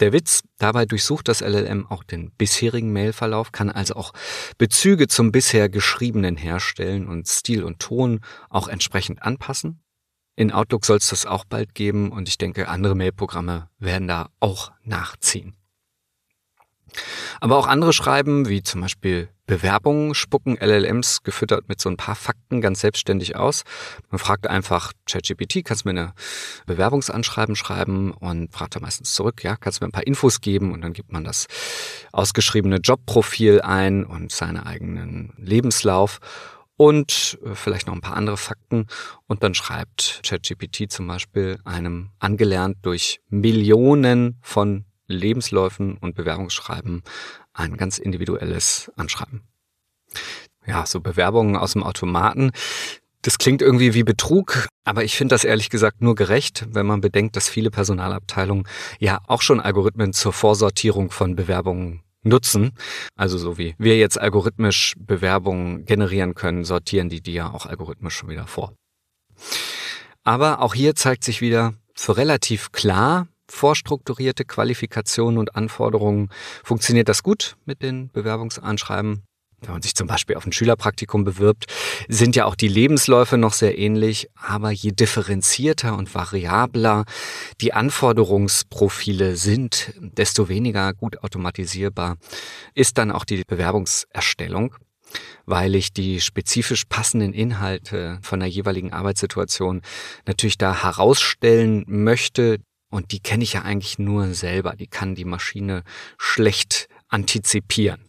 Der 0.00 0.12
Witz, 0.12 0.42
dabei 0.58 0.84
durchsucht 0.84 1.26
das 1.28 1.40
LLM 1.40 1.86
auch 1.86 2.04
den 2.04 2.30
bisherigen 2.32 2.92
Mailverlauf, 2.92 3.50
kann 3.50 3.70
also 3.70 3.94
auch 3.94 4.12
Bezüge 4.58 5.08
zum 5.08 5.32
bisher 5.32 5.70
geschriebenen 5.70 6.36
herstellen 6.36 7.06
und 7.06 7.26
Stil 7.28 7.64
und 7.64 7.78
Ton 7.78 8.20
auch 8.50 8.68
entsprechend 8.68 9.22
anpassen. 9.22 9.80
In 10.36 10.52
Outlook 10.52 10.84
soll 10.84 10.98
es 10.98 11.08
das 11.08 11.24
auch 11.24 11.46
bald 11.46 11.74
geben 11.74 12.12
und 12.12 12.28
ich 12.28 12.36
denke, 12.36 12.68
andere 12.68 12.94
Mailprogramme 12.94 13.70
werden 13.78 14.06
da 14.06 14.28
auch 14.38 14.70
nachziehen. 14.84 15.56
Aber 17.40 17.56
auch 17.56 17.66
andere 17.66 17.92
schreiben, 17.92 18.48
wie 18.48 18.62
zum 18.62 18.80
Beispiel 18.80 19.28
Bewerbungen, 19.46 20.14
spucken 20.14 20.56
LLMs 20.60 21.22
gefüttert 21.22 21.68
mit 21.68 21.80
so 21.80 21.88
ein 21.88 21.96
paar 21.96 22.16
Fakten 22.16 22.60
ganz 22.60 22.80
selbstständig 22.80 23.36
aus. 23.36 23.62
Man 24.10 24.18
fragt 24.18 24.46
einfach 24.46 24.92
ChatGPT, 25.08 25.64
kannst 25.64 25.84
du 25.84 25.92
mir 25.92 26.00
eine 26.00 26.14
Bewerbungsanschreiben 26.66 27.54
schreiben 27.54 28.10
und 28.10 28.52
fragt 28.52 28.74
er 28.74 28.80
meistens 28.80 29.14
zurück, 29.14 29.44
ja, 29.44 29.56
kannst 29.56 29.80
du 29.80 29.84
mir 29.84 29.88
ein 29.88 29.92
paar 29.92 30.06
Infos 30.06 30.40
geben 30.40 30.72
und 30.72 30.80
dann 30.80 30.92
gibt 30.92 31.12
man 31.12 31.22
das 31.22 31.46
ausgeschriebene 32.12 32.78
Jobprofil 32.78 33.60
ein 33.60 34.04
und 34.04 34.32
seinen 34.32 34.58
eigenen 34.58 35.32
Lebenslauf 35.36 36.18
und 36.76 37.38
äh, 37.44 37.54
vielleicht 37.54 37.86
noch 37.86 37.94
ein 37.94 38.00
paar 38.00 38.16
andere 38.16 38.36
Fakten. 38.36 38.86
Und 39.26 39.42
dann 39.42 39.54
schreibt 39.54 40.20
ChatGPT 40.24 40.90
zum 40.90 41.06
Beispiel 41.06 41.58
einem 41.64 42.10
angelernt 42.18 42.78
durch 42.82 43.20
Millionen 43.28 44.38
von 44.42 44.85
Lebensläufen 45.06 45.96
und 45.96 46.14
Bewerbungsschreiben 46.14 47.02
ein 47.52 47.76
ganz 47.76 47.98
individuelles 47.98 48.90
Anschreiben. 48.96 49.42
Ja, 50.66 50.84
so 50.86 51.00
Bewerbungen 51.00 51.56
aus 51.56 51.72
dem 51.72 51.82
Automaten. 51.82 52.50
Das 53.22 53.38
klingt 53.38 53.62
irgendwie 53.62 53.94
wie 53.94 54.04
Betrug, 54.04 54.68
aber 54.84 55.02
ich 55.02 55.16
finde 55.16 55.34
das 55.34 55.44
ehrlich 55.44 55.70
gesagt 55.70 56.00
nur 56.00 56.14
gerecht, 56.14 56.66
wenn 56.70 56.86
man 56.86 57.00
bedenkt, 57.00 57.36
dass 57.36 57.48
viele 57.48 57.70
Personalabteilungen 57.70 58.68
ja 58.98 59.20
auch 59.26 59.42
schon 59.42 59.60
Algorithmen 59.60 60.12
zur 60.12 60.32
Vorsortierung 60.32 61.10
von 61.10 61.34
Bewerbungen 61.34 62.02
nutzen. 62.22 62.72
Also 63.16 63.38
so 63.38 63.58
wie 63.58 63.74
wir 63.78 63.96
jetzt 63.96 64.20
algorithmisch 64.20 64.94
Bewerbungen 64.98 65.84
generieren 65.86 66.34
können, 66.34 66.64
sortieren 66.64 67.08
die 67.08 67.20
die 67.20 67.32
ja 67.32 67.50
auch 67.50 67.66
algorithmisch 67.66 68.14
schon 68.14 68.28
wieder 68.28 68.46
vor. 68.46 68.74
Aber 70.22 70.60
auch 70.60 70.74
hier 70.74 70.94
zeigt 70.94 71.24
sich 71.24 71.40
wieder, 71.40 71.74
für 71.94 72.16
relativ 72.16 72.72
klar 72.72 73.26
vorstrukturierte 73.48 74.44
Qualifikationen 74.44 75.38
und 75.38 75.56
Anforderungen. 75.56 76.30
Funktioniert 76.64 77.08
das 77.08 77.22
gut 77.22 77.56
mit 77.64 77.82
den 77.82 78.10
Bewerbungsanschreiben. 78.10 79.22
Wenn 79.62 79.72
man 79.72 79.82
sich 79.82 79.94
zum 79.94 80.06
Beispiel 80.06 80.36
auf 80.36 80.44
ein 80.44 80.52
Schülerpraktikum 80.52 81.24
bewirbt, 81.24 81.64
sind 82.08 82.36
ja 82.36 82.44
auch 82.44 82.54
die 82.54 82.68
Lebensläufe 82.68 83.38
noch 83.38 83.54
sehr 83.54 83.78
ähnlich, 83.78 84.28
aber 84.34 84.70
je 84.70 84.92
differenzierter 84.92 85.96
und 85.96 86.14
variabler 86.14 87.04
die 87.62 87.72
Anforderungsprofile 87.72 89.36
sind, 89.36 89.94
desto 89.98 90.48
weniger 90.48 90.92
gut 90.92 91.22
automatisierbar 91.22 92.16
ist 92.74 92.98
dann 92.98 93.10
auch 93.10 93.24
die 93.24 93.42
Bewerbungserstellung. 93.46 94.74
Weil 95.46 95.76
ich 95.76 95.92
die 95.92 96.20
spezifisch 96.20 96.84
passenden 96.84 97.32
Inhalte 97.32 98.18
von 98.22 98.40
der 98.40 98.48
jeweiligen 98.48 98.92
Arbeitssituation 98.92 99.80
natürlich 100.26 100.58
da 100.58 100.82
herausstellen 100.82 101.84
möchte, 101.86 102.58
und 102.90 103.12
die 103.12 103.20
kenne 103.20 103.44
ich 103.44 103.54
ja 103.54 103.62
eigentlich 103.62 103.98
nur 103.98 104.34
selber. 104.34 104.74
Die 104.76 104.86
kann 104.86 105.14
die 105.14 105.24
Maschine 105.24 105.82
schlecht 106.18 106.88
antizipieren. 107.08 108.00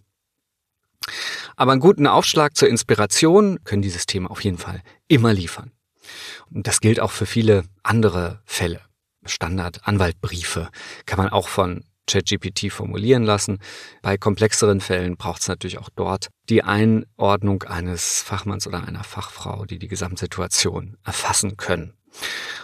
Aber 1.56 1.72
einen 1.72 1.82
guten 1.82 2.08
Aufschlag 2.08 2.56
zur 2.56 2.70
Inspiration 2.70 3.64
können 3.64 3.82
die 3.82 3.90
Systeme 3.90 4.30
auf 4.30 4.44
jeden 4.44 4.58
Fall 4.58 4.82
immer 5.08 5.34
liefern. 5.34 5.72
Und 6.52 6.68
das 6.68 6.80
gilt 6.80 7.00
auch 7.00 7.12
für 7.12 7.26
viele 7.26 7.64
andere 7.84 8.42
Fälle. 8.46 8.82
Standard-Anwaltbriefe 9.26 10.70
kann 11.06 11.18
man 11.18 11.30
auch 11.30 11.48
von 11.48 11.84
ChatGPT 12.10 12.72
formulieren 12.72 13.24
lassen. 13.24 13.60
Bei 14.02 14.18
komplexeren 14.18 14.80
Fällen 14.80 15.18
braucht 15.18 15.42
es 15.42 15.48
natürlich 15.50 15.78
auch 15.78 15.90
dort 15.94 16.30
die 16.50 16.64
Einordnung 16.64 17.64
eines 17.64 18.22
Fachmanns 18.22 18.66
oder 18.68 18.88
einer 18.88 19.04
Fachfrau, 19.04 19.66
die 19.66 19.80
die 19.80 19.90
Gesamtsituation 19.90 20.98
erfassen 21.04 21.58
können 21.58 21.94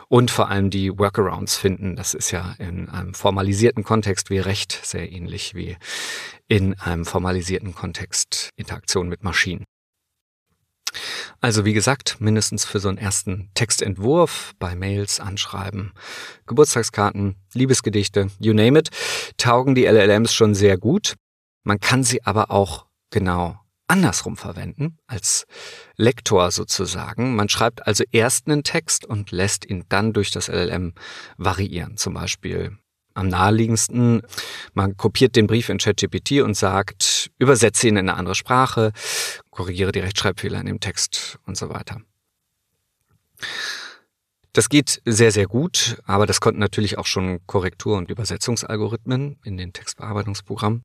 und 0.09 0.31
vor 0.31 0.49
allem 0.49 0.69
die 0.69 0.97
Workarounds 0.97 1.55
finden. 1.55 1.95
Das 1.95 2.13
ist 2.13 2.31
ja 2.31 2.55
in 2.59 2.89
einem 2.89 3.13
formalisierten 3.13 3.83
Kontext 3.83 4.29
wie 4.29 4.39
Recht 4.39 4.79
sehr 4.83 5.11
ähnlich 5.11 5.55
wie 5.55 5.77
in 6.47 6.79
einem 6.79 7.05
formalisierten 7.05 7.73
Kontext 7.73 8.49
Interaktion 8.55 9.09
mit 9.09 9.23
Maschinen. 9.23 9.65
Also 11.41 11.65
wie 11.65 11.73
gesagt, 11.73 12.17
mindestens 12.19 12.65
für 12.65 12.79
so 12.79 12.89
einen 12.89 12.97
ersten 12.97 13.49
Textentwurf 13.53 14.53
bei 14.59 14.75
Mails, 14.75 15.19
Anschreiben, 15.19 15.91
Geburtstagskarten, 16.45 17.35
Liebesgedichte, 17.53 18.27
you 18.39 18.53
name 18.53 18.79
it, 18.79 18.89
taugen 19.37 19.75
die 19.75 19.85
LLMs 19.85 20.33
schon 20.33 20.55
sehr 20.55 20.77
gut. 20.77 21.15
Man 21.63 21.79
kann 21.79 22.03
sie 22.03 22.23
aber 22.23 22.51
auch 22.51 22.85
genau 23.09 23.62
andersrum 23.93 24.37
verwenden, 24.37 24.97
als 25.05 25.45
Lektor 25.97 26.49
sozusagen. 26.49 27.35
Man 27.35 27.47
schreibt 27.47 27.85
also 27.85 28.03
erst 28.11 28.47
einen 28.47 28.63
Text 28.63 29.05
und 29.05 29.29
lässt 29.29 29.69
ihn 29.69 29.85
dann 29.87 30.13
durch 30.13 30.31
das 30.31 30.47
LLM 30.47 30.93
variieren. 31.37 31.95
Zum 31.95 32.15
Beispiel 32.15 32.75
am 33.13 33.27
naheliegendsten, 33.27 34.23
man 34.73 34.97
kopiert 34.97 35.35
den 35.35 35.45
Brief 35.45 35.69
in 35.69 35.77
ChatGPT 35.77 36.41
und 36.41 36.57
sagt, 36.57 37.29
übersetze 37.37 37.87
ihn 37.87 37.97
in 37.97 38.09
eine 38.09 38.17
andere 38.17 38.33
Sprache, 38.33 38.93
korrigiere 39.51 39.91
die 39.91 39.99
Rechtschreibfehler 39.99 40.59
in 40.59 40.65
dem 40.65 40.79
Text 40.79 41.37
und 41.45 41.55
so 41.55 41.69
weiter. 41.69 42.01
Das 44.53 44.69
geht 44.69 45.03
sehr, 45.05 45.31
sehr 45.31 45.45
gut, 45.45 46.01
aber 46.05 46.25
das 46.25 46.41
konnten 46.41 46.59
natürlich 46.59 46.97
auch 46.97 47.05
schon 47.05 47.45
Korrektur- 47.45 47.97
und 47.97 48.09
Übersetzungsalgorithmen 48.09 49.37
in 49.43 49.57
den 49.57 49.71
Textbearbeitungsprogrammen. 49.71 50.81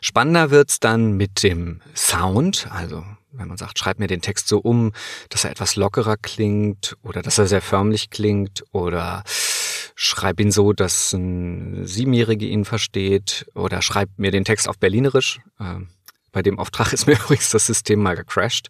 Spannender 0.00 0.50
wird's 0.50 0.80
dann 0.80 1.12
mit 1.12 1.42
dem 1.42 1.80
Sound, 1.94 2.68
also 2.70 3.04
wenn 3.32 3.48
man 3.48 3.56
sagt, 3.56 3.78
schreib 3.78 3.98
mir 3.98 4.06
den 4.06 4.22
Text 4.22 4.48
so 4.48 4.58
um, 4.58 4.92
dass 5.28 5.44
er 5.44 5.50
etwas 5.50 5.76
lockerer 5.76 6.16
klingt 6.16 6.96
oder 7.02 7.22
dass 7.22 7.38
er 7.38 7.46
sehr 7.46 7.60
förmlich 7.60 8.10
klingt 8.10 8.64
oder 8.72 9.22
schreib 9.94 10.40
ihn 10.40 10.52
so, 10.52 10.72
dass 10.72 11.12
ein 11.12 11.86
Siebenjährige 11.86 12.46
ihn 12.46 12.64
versteht 12.64 13.46
oder 13.54 13.82
schreib 13.82 14.10
mir 14.16 14.30
den 14.30 14.44
Text 14.44 14.68
auf 14.68 14.78
Berlinerisch. 14.78 15.40
Äh, 15.58 15.80
bei 16.32 16.42
dem 16.42 16.58
Auftrag 16.58 16.92
ist 16.92 17.06
mir 17.06 17.14
übrigens 17.14 17.50
das 17.50 17.66
System 17.66 18.00
mal 18.00 18.16
gecrashed. 18.16 18.68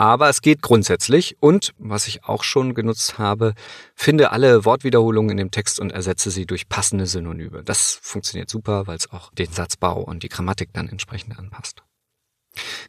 Aber 0.00 0.30
es 0.30 0.40
geht 0.40 0.62
grundsätzlich 0.62 1.36
und, 1.40 1.74
was 1.76 2.08
ich 2.08 2.24
auch 2.24 2.42
schon 2.42 2.72
genutzt 2.72 3.18
habe, 3.18 3.52
finde 3.94 4.32
alle 4.32 4.64
Wortwiederholungen 4.64 5.32
in 5.32 5.36
dem 5.36 5.50
Text 5.50 5.78
und 5.78 5.92
ersetze 5.92 6.30
sie 6.30 6.46
durch 6.46 6.70
passende 6.70 7.04
Synonyme. 7.04 7.62
Das 7.64 7.98
funktioniert 8.00 8.48
super, 8.48 8.86
weil 8.86 8.96
es 8.96 9.12
auch 9.12 9.30
den 9.34 9.52
Satzbau 9.52 10.00
und 10.00 10.22
die 10.22 10.30
Grammatik 10.30 10.70
dann 10.72 10.88
entsprechend 10.88 11.38
anpasst. 11.38 11.82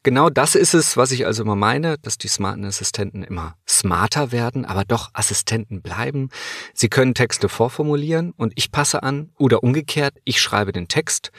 Genau 0.03 0.29
das 0.29 0.55
ist 0.55 0.73
es, 0.73 0.95
was 0.95 1.11
ich 1.11 1.25
also 1.25 1.43
immer 1.43 1.57
meine, 1.57 1.97
dass 1.97 2.17
die 2.17 2.29
smarten 2.29 2.63
Assistenten 2.63 3.23
immer 3.23 3.55
smarter 3.67 4.31
werden, 4.31 4.63
aber 4.63 4.85
doch 4.85 5.09
Assistenten 5.11 5.81
bleiben. 5.81 6.29
Sie 6.73 6.87
können 6.87 7.13
Texte 7.13 7.49
vorformulieren 7.49 8.31
und 8.37 8.53
ich 8.55 8.71
passe 8.71 9.03
an 9.03 9.31
oder 9.37 9.63
umgekehrt, 9.63 10.13
ich 10.23 10.39
schreibe 10.39 10.71
den 10.71 10.87
Text 10.87 11.33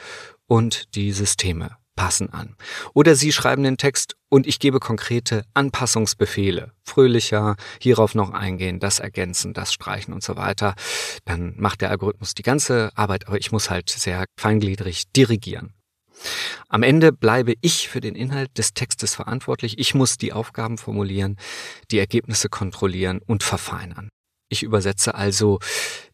und 0.45 0.93
die 0.93 1.11
Systeme 1.13 1.77
passen 1.95 2.31
an. 2.31 2.55
Oder 2.93 3.15
Sie 3.15 3.31
schreiben 3.31 3.63
den 3.63 3.77
Text 3.77 4.15
und 4.29 4.47
ich 4.47 4.59
gebe 4.59 4.79
konkrete 4.79 5.43
Anpassungsbefehle. 5.53 6.71
Fröhlicher, 6.83 7.55
hierauf 7.79 8.15
noch 8.15 8.31
eingehen, 8.31 8.79
das 8.79 8.99
ergänzen, 8.99 9.53
das 9.53 9.73
streichen 9.73 10.13
und 10.13 10.23
so 10.23 10.35
weiter. 10.35 10.75
Dann 11.25 11.53
macht 11.57 11.81
der 11.81 11.91
Algorithmus 11.91 12.33
die 12.33 12.43
ganze 12.43 12.91
Arbeit, 12.95 13.27
aber 13.27 13.37
ich 13.37 13.51
muss 13.51 13.69
halt 13.69 13.89
sehr 13.89 14.25
feingliedrig 14.37 15.11
dirigieren. 15.15 15.73
Am 16.69 16.83
Ende 16.83 17.11
bleibe 17.11 17.53
ich 17.61 17.89
für 17.89 18.01
den 18.01 18.15
Inhalt 18.15 18.57
des 18.57 18.73
Textes 18.73 19.15
verantwortlich. 19.15 19.79
Ich 19.79 19.93
muss 19.93 20.17
die 20.17 20.33
Aufgaben 20.33 20.77
formulieren, 20.77 21.37
die 21.91 21.99
Ergebnisse 21.99 22.49
kontrollieren 22.49 23.19
und 23.25 23.43
verfeinern. 23.43 24.09
Ich 24.49 24.63
übersetze 24.63 25.15
also 25.15 25.59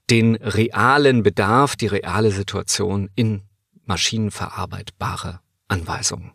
den 0.09 0.35
realen 0.35 1.23
Bedarf, 1.23 1.75
die 1.75 1.87
reale 1.87 2.31
Situation 2.31 3.09
in 3.15 3.43
maschinenverarbeitbare 3.85 5.41
Anweisungen. 5.69 6.33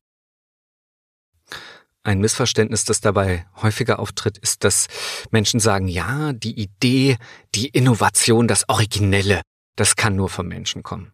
Ein 2.02 2.20
Missverständnis, 2.20 2.84
das 2.84 3.00
dabei 3.00 3.46
häufiger 3.62 3.98
auftritt, 3.98 4.36
ist, 4.38 4.64
dass 4.64 4.88
Menschen 5.30 5.58
sagen, 5.58 5.88
ja, 5.88 6.34
die 6.34 6.60
Idee, 6.60 7.16
die 7.54 7.68
Innovation, 7.68 8.46
das 8.46 8.68
Originelle, 8.68 9.40
das 9.76 9.96
kann 9.96 10.14
nur 10.14 10.28
vom 10.28 10.46
Menschen 10.46 10.82
kommen. 10.82 11.12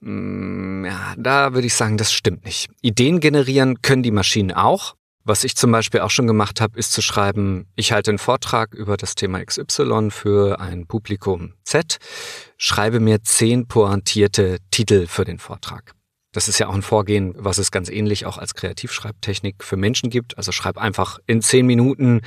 Mm, 0.00 0.84
ja, 0.84 1.14
da 1.16 1.54
würde 1.54 1.66
ich 1.66 1.74
sagen, 1.74 1.96
das 1.96 2.12
stimmt 2.12 2.44
nicht. 2.44 2.70
Ideen 2.82 3.18
generieren 3.18 3.82
können 3.82 4.04
die 4.04 4.12
Maschinen 4.12 4.52
auch. 4.52 4.94
Was 5.24 5.44
ich 5.44 5.56
zum 5.56 5.70
Beispiel 5.70 6.00
auch 6.00 6.10
schon 6.10 6.26
gemacht 6.26 6.60
habe, 6.60 6.76
ist 6.78 6.92
zu 6.92 7.00
schreiben, 7.00 7.66
ich 7.76 7.92
halte 7.92 8.10
einen 8.10 8.18
Vortrag 8.18 8.74
über 8.74 8.96
das 8.96 9.14
Thema 9.14 9.44
XY 9.44 10.10
für 10.10 10.60
ein 10.60 10.86
Publikum 10.86 11.54
Z, 11.62 11.98
schreibe 12.56 12.98
mir 12.98 13.22
zehn 13.22 13.68
pointierte 13.68 14.58
Titel 14.72 15.06
für 15.06 15.24
den 15.24 15.38
Vortrag. 15.38 15.94
Das 16.32 16.48
ist 16.48 16.58
ja 16.58 16.68
auch 16.68 16.74
ein 16.74 16.82
Vorgehen, 16.82 17.34
was 17.36 17.58
es 17.58 17.70
ganz 17.70 17.88
ähnlich 17.88 18.26
auch 18.26 18.38
als 18.38 18.54
Kreativschreibtechnik 18.54 19.62
für 19.62 19.76
Menschen 19.76 20.10
gibt. 20.10 20.38
Also 20.38 20.50
schreib 20.50 20.78
einfach 20.78 21.18
in 21.26 21.42
zehn 21.42 21.66
Minuten 21.66 22.22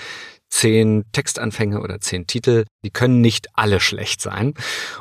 zehn 0.50 1.04
Textanfänge 1.12 1.82
oder 1.82 2.00
zehn 2.00 2.28
Titel. 2.28 2.66
Die 2.84 2.92
können 2.92 3.22
nicht 3.22 3.48
alle 3.54 3.80
schlecht 3.80 4.22
sein. 4.22 4.54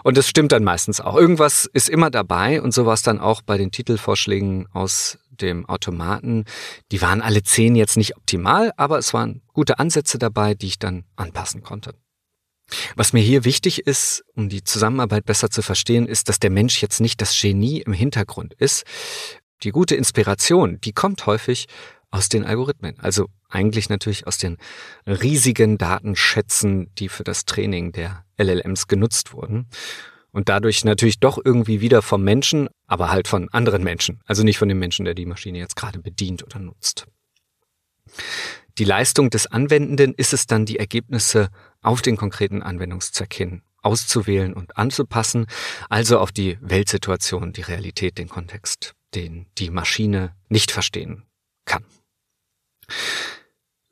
Und 0.03 0.17
das 0.17 0.29
stimmt 0.29 0.53
dann 0.53 0.65
meistens 0.65 1.01
auch. 1.01 1.17
Irgendwas 1.17 1.67
ist 1.73 1.89
immer 1.89 2.11
dabei 2.11 2.61
und 2.61 2.73
so 2.73 2.87
war 2.87 2.95
es 2.95 3.03
dann 3.03 3.21
auch 3.21 3.43
bei 3.43 3.57
den 3.57 3.71
Titelvorschlägen 3.71 4.67
aus 4.73 5.19
dem 5.31 5.67
Automaten. 5.67 6.45
Die 6.93 7.03
waren 7.03 7.23
alle 7.23 7.43
zehn 7.43 7.77
jetzt 7.77 7.97
nicht 7.97 8.17
optimal, 8.17 8.73
aber 8.77 8.99
es 8.99 9.13
waren 9.15 9.43
gute 9.53 9.79
Ansätze 9.79 10.19
dabei, 10.19 10.55
die 10.55 10.67
ich 10.67 10.79
dann 10.79 11.05
anpassen 11.17 11.63
konnte. 11.63 11.95
Was 12.97 13.13
mir 13.13 13.23
hier 13.23 13.45
wichtig 13.45 13.87
ist, 13.87 14.25
um 14.35 14.49
die 14.49 14.65
Zusammenarbeit 14.65 15.27
besser 15.27 15.51
zu 15.51 15.63
verstehen, 15.63 16.07
ist, 16.07 16.29
dass 16.29 16.39
der 16.41 16.51
Mensch 16.51 16.81
jetzt 16.83 17.01
nicht 17.01 17.21
das 17.21 17.39
Genie 17.39 17.83
im 17.83 17.93
Hintergrund 17.93 18.55
ist. 18.55 18.85
Die 19.63 19.71
gute 19.71 19.95
Inspiration, 19.95 20.81
die 20.81 20.93
kommt 20.93 21.27
häufig 21.27 21.67
aus 22.11 22.29
den 22.29 22.45
Algorithmen. 22.45 22.99
Also 23.01 23.27
eigentlich 23.49 23.89
natürlich 23.89 24.27
aus 24.27 24.39
den 24.39 24.57
riesigen 25.07 25.79
Datenschätzen, 25.79 26.95
die 26.95 27.09
für 27.09 27.25
das 27.25 27.45
Training 27.45 27.93
der 27.93 28.25
LLMs 28.39 28.87
genutzt 28.87 29.33
wurden. 29.33 29.69
Und 30.31 30.49
dadurch 30.49 30.85
natürlich 30.85 31.21
doch 31.21 31.39
irgendwie 31.45 31.81
wieder 31.81 32.03
vom 32.03 32.23
Menschen, 32.25 32.69
aber 32.87 33.11
halt 33.11 33.29
von 33.29 33.49
anderen 33.51 33.85
Menschen. 33.85 34.21
Also 34.27 34.43
nicht 34.43 34.59
von 34.59 34.69
dem 34.69 34.79
Menschen, 34.79 35.05
der 35.05 35.15
die 35.15 35.27
Maschine 35.27 35.59
jetzt 35.59 35.77
gerade 35.77 36.01
bedient 36.01 36.43
oder 36.43 36.59
nutzt. 36.59 37.07
Die 38.79 38.85
Leistung 38.85 39.31
des 39.31 39.47
Anwendenden 39.47 40.15
ist 40.15 40.33
es 40.33 40.47
dann, 40.47 40.67
die 40.67 40.79
Ergebnisse 40.79 41.49
auf 41.81 42.03
den 42.03 42.17
konkreten 42.17 42.63
Anwendungszweck 42.63 43.33
hin 43.33 43.63
auszuwählen 43.85 44.55
und 44.55 44.77
anzupassen, 44.77 45.47
also 45.89 46.19
auf 46.19 46.33
die 46.33 46.59
Weltsituation, 46.61 47.53
die 47.53 47.63
Realität, 47.63 48.19
den 48.19 48.29
Kontext, 48.29 48.95
den 49.15 49.47
die 49.59 49.71
Maschine 49.71 50.35
nicht 50.49 50.71
verstehen 50.71 51.25
kann. 51.67 51.85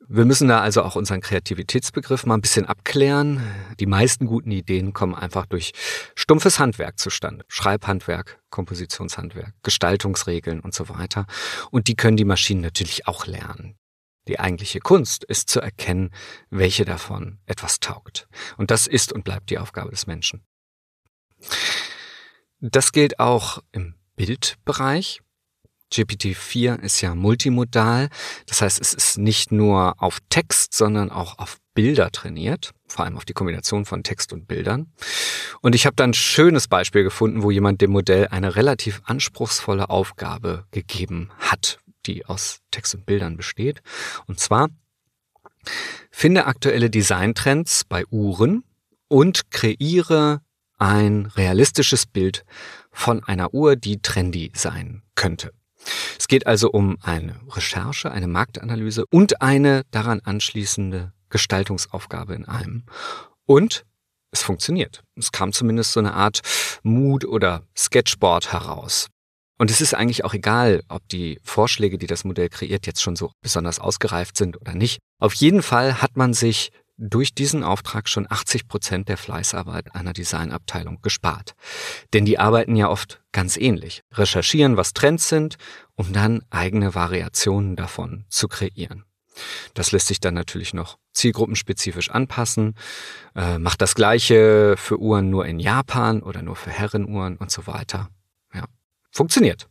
Wir 0.05 0.25
müssen 0.25 0.47
da 0.47 0.59
also 0.59 0.83
auch 0.83 0.95
unseren 0.95 1.21
Kreativitätsbegriff 1.21 2.25
mal 2.25 2.35
ein 2.35 2.41
bisschen 2.41 2.65
abklären. 2.65 3.41
Die 3.79 3.85
meisten 3.85 4.25
guten 4.25 4.51
Ideen 4.51 4.93
kommen 4.93 5.15
einfach 5.15 5.45
durch 5.45 5.71
stumpfes 6.13 6.59
Handwerk 6.59 6.99
zustande. 6.99 7.45
Schreibhandwerk, 7.47 8.39
Kompositionshandwerk, 8.49 9.53
Gestaltungsregeln 9.63 10.59
und 10.59 10.73
so 10.73 10.89
weiter. 10.89 11.25
Und 11.71 11.87
die 11.87 11.95
können 11.95 12.17
die 12.17 12.25
Maschinen 12.25 12.61
natürlich 12.61 13.07
auch 13.07 13.25
lernen. 13.25 13.75
Die 14.27 14.39
eigentliche 14.39 14.79
Kunst 14.79 15.23
ist 15.23 15.49
zu 15.49 15.59
erkennen, 15.59 16.11
welche 16.49 16.85
davon 16.85 17.39
etwas 17.45 17.79
taugt. 17.79 18.27
Und 18.57 18.71
das 18.71 18.87
ist 18.87 19.11
und 19.11 19.23
bleibt 19.23 19.49
die 19.49 19.57
Aufgabe 19.57 19.91
des 19.91 20.07
Menschen. 20.07 20.45
Das 22.59 22.91
gilt 22.93 23.19
auch 23.19 23.59
im 23.71 23.95
Bildbereich. 24.15 25.21
GPT-4 25.91 26.79
ist 26.79 27.01
ja 27.01 27.13
multimodal. 27.13 28.09
Das 28.47 28.61
heißt, 28.61 28.81
es 28.81 28.93
ist 28.93 29.17
nicht 29.17 29.51
nur 29.51 30.01
auf 30.01 30.19
Text, 30.29 30.73
sondern 30.73 31.11
auch 31.11 31.37
auf 31.37 31.57
Bilder 31.73 32.11
trainiert, 32.11 32.71
vor 32.87 33.05
allem 33.05 33.17
auf 33.17 33.25
die 33.25 33.33
Kombination 33.33 33.85
von 33.85 34.03
Text 34.03 34.33
und 34.33 34.47
Bildern. 34.47 34.93
Und 35.61 35.75
ich 35.75 35.85
habe 35.85 35.95
da 35.95 36.03
ein 36.03 36.13
schönes 36.13 36.67
Beispiel 36.67 37.03
gefunden, 37.03 37.43
wo 37.43 37.51
jemand 37.51 37.81
dem 37.81 37.91
Modell 37.91 38.27
eine 38.27 38.55
relativ 38.55 39.01
anspruchsvolle 39.05 39.89
Aufgabe 39.89 40.65
gegeben 40.71 41.31
hat, 41.39 41.79
die 42.03 42.25
aus 42.25 42.59
Text 42.71 42.95
und 42.95 43.05
Bildern 43.05 43.37
besteht. 43.37 43.81
Und 44.27 44.39
zwar 44.39 44.69
finde 46.11 46.45
aktuelle 46.45 46.89
Designtrends 46.89 47.83
bei 47.85 48.05
Uhren 48.07 48.63
und 49.07 49.51
kreiere 49.51 50.41
ein 50.77 51.27
realistisches 51.27 52.05
Bild 52.05 52.45
von 52.91 53.23
einer 53.23 53.53
Uhr, 53.53 53.75
die 53.75 54.01
trendy 54.01 54.51
sein 54.53 55.01
könnte. 55.15 55.51
Es 56.17 56.27
geht 56.27 56.47
also 56.47 56.71
um 56.71 56.97
eine 57.01 57.39
Recherche, 57.49 58.11
eine 58.11 58.27
Marktanalyse 58.27 59.05
und 59.09 59.41
eine 59.41 59.83
daran 59.91 60.21
anschließende 60.21 61.13
Gestaltungsaufgabe 61.29 62.35
in 62.35 62.45
einem. 62.45 62.83
Und 63.45 63.85
es 64.31 64.41
funktioniert. 64.41 65.03
Es 65.15 65.31
kam 65.31 65.53
zumindest 65.53 65.93
so 65.93 65.99
eine 65.99 66.13
Art 66.13 66.41
Mood 66.81 67.25
oder 67.25 67.63
Sketchboard 67.77 68.51
heraus. 68.51 69.07
Und 69.57 69.69
es 69.69 69.81
ist 69.81 69.93
eigentlich 69.93 70.25
auch 70.25 70.33
egal, 70.33 70.83
ob 70.89 71.07
die 71.09 71.39
Vorschläge, 71.43 71.97
die 71.97 72.07
das 72.07 72.23
Modell 72.23 72.49
kreiert, 72.49 72.87
jetzt 72.87 73.01
schon 73.01 73.15
so 73.15 73.31
besonders 73.41 73.79
ausgereift 73.79 74.35
sind 74.35 74.59
oder 74.59 74.73
nicht. 74.73 74.99
Auf 75.19 75.33
jeden 75.35 75.61
Fall 75.61 76.01
hat 76.01 76.17
man 76.17 76.33
sich 76.33 76.71
durch 76.97 77.33
diesen 77.33 77.63
Auftrag 77.63 78.07
schon 78.07 78.27
80 78.29 78.67
Prozent 78.67 79.09
der 79.09 79.17
Fleißarbeit 79.17 79.95
einer 79.95 80.13
Designabteilung 80.13 81.01
gespart. 81.01 81.53
Denn 82.13 82.25
die 82.25 82.39
arbeiten 82.39 82.75
ja 82.75 82.89
oft 82.89 83.21
ganz 83.31 83.57
ähnlich. 83.57 84.01
Recherchieren, 84.13 84.77
was 84.77 84.93
Trends 84.93 85.29
sind, 85.29 85.57
um 85.95 86.13
dann 86.13 86.43
eigene 86.49 86.93
Variationen 86.95 87.75
davon 87.75 88.25
zu 88.29 88.47
kreieren. 88.47 89.05
Das 89.73 89.91
lässt 89.91 90.07
sich 90.07 90.19
dann 90.19 90.35
natürlich 90.35 90.75
noch 90.75 90.97
zielgruppenspezifisch 91.13 92.11
anpassen, 92.11 92.75
äh, 93.35 93.57
macht 93.57 93.81
das 93.81 93.95
gleiche 93.95 94.75
für 94.77 94.99
Uhren 94.99 95.31
nur 95.31 95.47
in 95.47 95.59
Japan 95.59 96.21
oder 96.21 96.43
nur 96.43 96.55
für 96.55 96.69
Herrenuhren 96.69 97.37
und 97.37 97.49
so 97.49 97.65
weiter 97.65 98.09
funktioniert. 99.13 99.69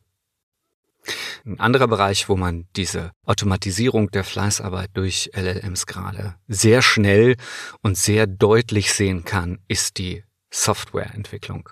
Ein 1.45 1.59
anderer 1.59 1.89
Bereich, 1.89 2.29
wo 2.29 2.37
man 2.37 2.69
diese 2.77 3.11
Automatisierung 3.27 4.11
der 4.13 4.23
Fleißarbeit 4.23 4.91
durch 4.95 5.31
LLMs 5.35 5.87
gerade 5.87 6.37
sehr 6.47 6.81
schnell 6.81 7.37
und 7.83 7.99
sehr 7.99 8.29
deutlich 8.29 8.93
sehen 8.93 9.25
kann, 9.25 9.59
ist 9.67 9.99
die 9.99 10.23
Softwareentwicklung. 10.51 11.69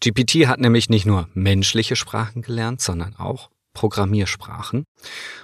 GPT 0.00 0.46
hat 0.46 0.60
nämlich 0.60 0.88
nicht 0.88 1.04
nur 1.04 1.28
menschliche 1.34 1.96
Sprachen 1.96 2.40
gelernt, 2.40 2.80
sondern 2.80 3.16
auch 3.16 3.50
Programmiersprachen. 3.74 4.84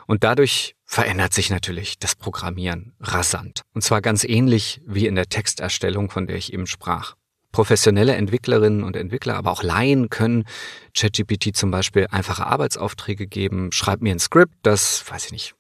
Und 0.07 0.25
dadurch 0.25 0.75
verändert 0.85 1.35
sich 1.35 1.51
natürlich 1.51 1.99
das 1.99 2.17
Programmieren 2.17 2.95
rasant. 3.01 3.63
Und 3.75 3.83
zwar 3.83 4.01
ganz 4.01 4.25
ähnlich 4.25 4.81
wie 4.87 5.07
in 5.07 5.15
der 5.15 5.29
Texterstellung, 5.29 6.11
von 6.11 6.27
der 6.27 6.37
ich 6.37 6.53
eben 6.53 6.67
sprach. 6.67 7.15
Professionelle 7.55 8.17
Entwicklerinnen 8.17 8.83
und 8.83 8.97
Entwickler, 8.97 9.37
aber 9.37 9.53
auch 9.53 9.63
Laien 9.63 10.11
können 10.11 10.45
ChatGPT 10.93 11.55
zum 11.55 11.71
Beispiel 11.71 12.09
einfache 12.11 12.45
Arbeitsaufträge 12.45 13.29
geben. 13.29 13.71
Schreib 13.71 14.03
mir 14.03 14.11
ein 14.11 14.19
Skript, 14.19 14.55
das, 14.63 15.09
weiß 15.09 15.27
ich 15.27 15.31
nicht, 15.31 15.55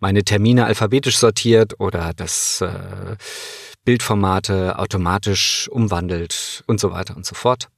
meine 0.00 0.24
Termine 0.24 0.64
alphabetisch 0.64 1.18
sortiert 1.18 1.78
oder 1.78 2.12
das 2.12 2.60
äh, 2.60 3.14
Bildformate 3.84 4.80
automatisch 4.80 5.68
umwandelt 5.68 6.64
und 6.66 6.80
so 6.80 6.90
weiter 6.90 7.14
und 7.14 7.24
so 7.24 7.36
fort. 7.36 7.68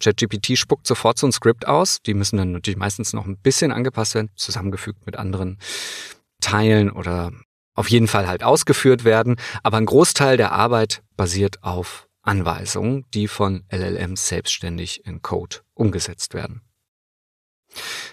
ChatGPT 0.00 0.58
spuckt 0.58 0.88
sofort 0.88 1.16
so 1.16 1.28
ein 1.28 1.32
Skript 1.32 1.68
aus. 1.68 2.02
Die 2.02 2.14
müssen 2.14 2.38
dann 2.38 2.50
natürlich 2.50 2.76
meistens 2.76 3.12
noch 3.12 3.24
ein 3.24 3.36
bisschen 3.36 3.70
angepasst 3.70 4.16
werden, 4.16 4.32
zusammengefügt 4.34 5.06
mit 5.06 5.14
anderen 5.14 5.60
Teilen 6.40 6.90
oder 6.90 7.30
auf 7.76 7.88
jeden 7.88 8.08
Fall 8.08 8.26
halt 8.26 8.42
ausgeführt 8.42 9.04
werden. 9.04 9.36
Aber 9.62 9.76
ein 9.76 9.86
Großteil 9.86 10.36
der 10.36 10.50
Arbeit 10.50 11.04
basiert 11.16 11.62
auf 11.62 12.08
Anweisungen, 12.24 13.04
die 13.14 13.28
von 13.28 13.64
LLMs 13.70 14.28
selbstständig 14.28 15.06
in 15.06 15.22
Code 15.22 15.58
umgesetzt 15.74 16.34
werden. 16.34 16.62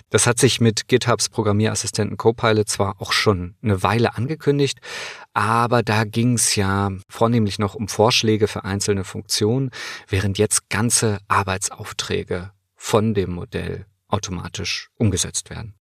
Das 0.10 0.28
hat 0.28 0.40
sich 0.40 0.60
mit 0.60 0.88
GitHubs 0.88 1.30
Programmierassistenten 1.30 2.18
Copilot 2.18 2.68
zwar 2.68 3.02
auch 3.02 3.14
schon 3.14 3.56
eine 3.62 3.84
Weile 3.84 4.16
angekündigt, 4.16 4.80
aber 5.34 5.84
da 5.84 6.04
ging 6.04 6.34
es 6.34 6.56
ja 6.56 6.92
vornehmlich 7.08 7.60
noch 7.60 7.76
um 7.76 7.88
Vorschläge 7.88 8.48
für 8.48 8.66
einzelne 8.66 9.04
Funktionen, 9.04 9.72
während 10.08 10.38
jetzt 10.38 10.70
ganze 10.70 11.20
Arbeitsaufträge 11.28 12.52
von 12.76 13.14
dem 13.14 13.32
Modell 13.32 13.86
automatisch 14.08 14.90
umgesetzt 14.98 15.50
werden. 15.50 15.76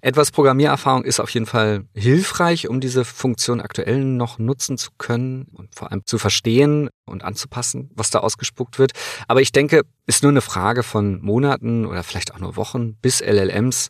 Etwas 0.00 0.30
Programmiererfahrung 0.30 1.04
ist 1.04 1.18
auf 1.18 1.30
jeden 1.30 1.46
Fall 1.46 1.84
hilfreich, 1.92 2.68
um 2.68 2.80
diese 2.80 3.04
Funktion 3.04 3.60
aktuell 3.60 4.04
noch 4.04 4.38
nutzen 4.38 4.78
zu 4.78 4.90
können 4.96 5.48
und 5.52 5.74
vor 5.74 5.90
allem 5.90 6.06
zu 6.06 6.18
verstehen 6.18 6.88
und 7.04 7.24
anzupassen, 7.24 7.90
was 7.94 8.10
da 8.10 8.20
ausgespuckt 8.20 8.78
wird. 8.78 8.92
Aber 9.26 9.40
ich 9.40 9.50
denke, 9.50 9.82
ist 10.06 10.22
nur 10.22 10.30
eine 10.30 10.40
Frage 10.40 10.84
von 10.84 11.20
Monaten 11.20 11.84
oder 11.84 12.04
vielleicht 12.04 12.32
auch 12.32 12.38
nur 12.38 12.56
Wochen, 12.56 12.94
bis 12.94 13.20
LLMs 13.20 13.88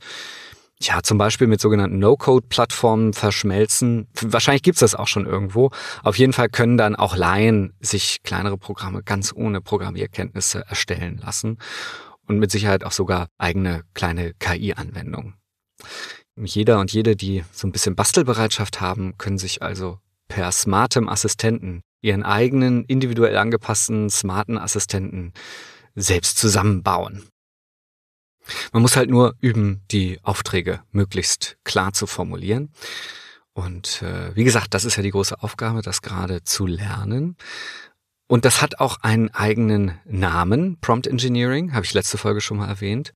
ja, 0.80 1.02
zum 1.02 1.18
Beispiel 1.18 1.48
mit 1.48 1.60
sogenannten 1.60 1.98
No-Code-Plattformen 1.98 3.12
verschmelzen. 3.12 4.06
Wahrscheinlich 4.20 4.62
gibt's 4.62 4.80
das 4.80 4.94
auch 4.94 5.08
schon 5.08 5.26
irgendwo. 5.26 5.70
Auf 6.04 6.18
jeden 6.18 6.32
Fall 6.32 6.48
können 6.48 6.78
dann 6.78 6.94
auch 6.94 7.16
Laien 7.16 7.74
sich 7.80 8.22
kleinere 8.22 8.56
Programme 8.56 9.02
ganz 9.02 9.32
ohne 9.34 9.60
Programmierkenntnisse 9.60 10.64
erstellen 10.68 11.18
lassen 11.18 11.58
und 12.28 12.38
mit 12.38 12.52
Sicherheit 12.52 12.84
auch 12.84 12.92
sogar 12.92 13.26
eigene 13.38 13.82
kleine 13.94 14.34
KI-Anwendungen. 14.34 15.34
Jeder 16.36 16.78
und 16.80 16.92
jede, 16.92 17.16
die 17.16 17.44
so 17.52 17.66
ein 17.66 17.72
bisschen 17.72 17.96
Bastelbereitschaft 17.96 18.80
haben, 18.80 19.18
können 19.18 19.38
sich 19.38 19.62
also 19.62 19.98
per 20.28 20.52
smartem 20.52 21.08
Assistenten 21.08 21.82
ihren 22.00 22.22
eigenen 22.22 22.84
individuell 22.84 23.36
angepassten 23.36 24.08
smarten 24.10 24.56
Assistenten 24.56 25.32
selbst 25.94 26.38
zusammenbauen. 26.38 27.28
Man 28.72 28.82
muss 28.82 28.96
halt 28.96 29.10
nur 29.10 29.34
üben, 29.40 29.82
die 29.90 30.20
Aufträge 30.22 30.82
möglichst 30.90 31.58
klar 31.64 31.92
zu 31.92 32.06
formulieren. 32.06 32.72
Und 33.52 34.02
äh, 34.02 34.34
wie 34.36 34.44
gesagt, 34.44 34.74
das 34.74 34.84
ist 34.84 34.96
ja 34.96 35.02
die 35.02 35.10
große 35.10 35.42
Aufgabe, 35.42 35.82
das 35.82 36.00
gerade 36.00 36.44
zu 36.44 36.66
lernen. 36.66 37.36
Und 38.28 38.44
das 38.44 38.62
hat 38.62 38.78
auch 38.78 38.98
einen 39.02 39.30
eigenen 39.34 39.98
Namen, 40.04 40.78
Prompt 40.80 41.06
Engineering, 41.06 41.72
habe 41.72 41.84
ich 41.84 41.94
letzte 41.94 42.18
Folge 42.18 42.40
schon 42.40 42.58
mal 42.58 42.68
erwähnt. 42.68 43.14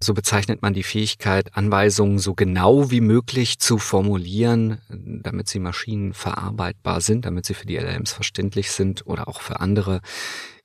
So 0.00 0.14
bezeichnet 0.14 0.62
man 0.62 0.74
die 0.74 0.84
Fähigkeit, 0.84 1.56
Anweisungen 1.56 2.20
so 2.20 2.34
genau 2.34 2.90
wie 2.90 3.00
möglich 3.00 3.58
zu 3.58 3.78
formulieren, 3.78 4.80
damit 4.88 5.48
sie 5.48 5.58
maschinenverarbeitbar 5.58 7.00
sind, 7.00 7.24
damit 7.24 7.46
sie 7.46 7.54
für 7.54 7.66
die 7.66 7.76
LLMs 7.76 8.12
verständlich 8.12 8.70
sind 8.70 9.06
oder 9.06 9.26
auch 9.26 9.40
für 9.40 9.58
andere 9.58 10.00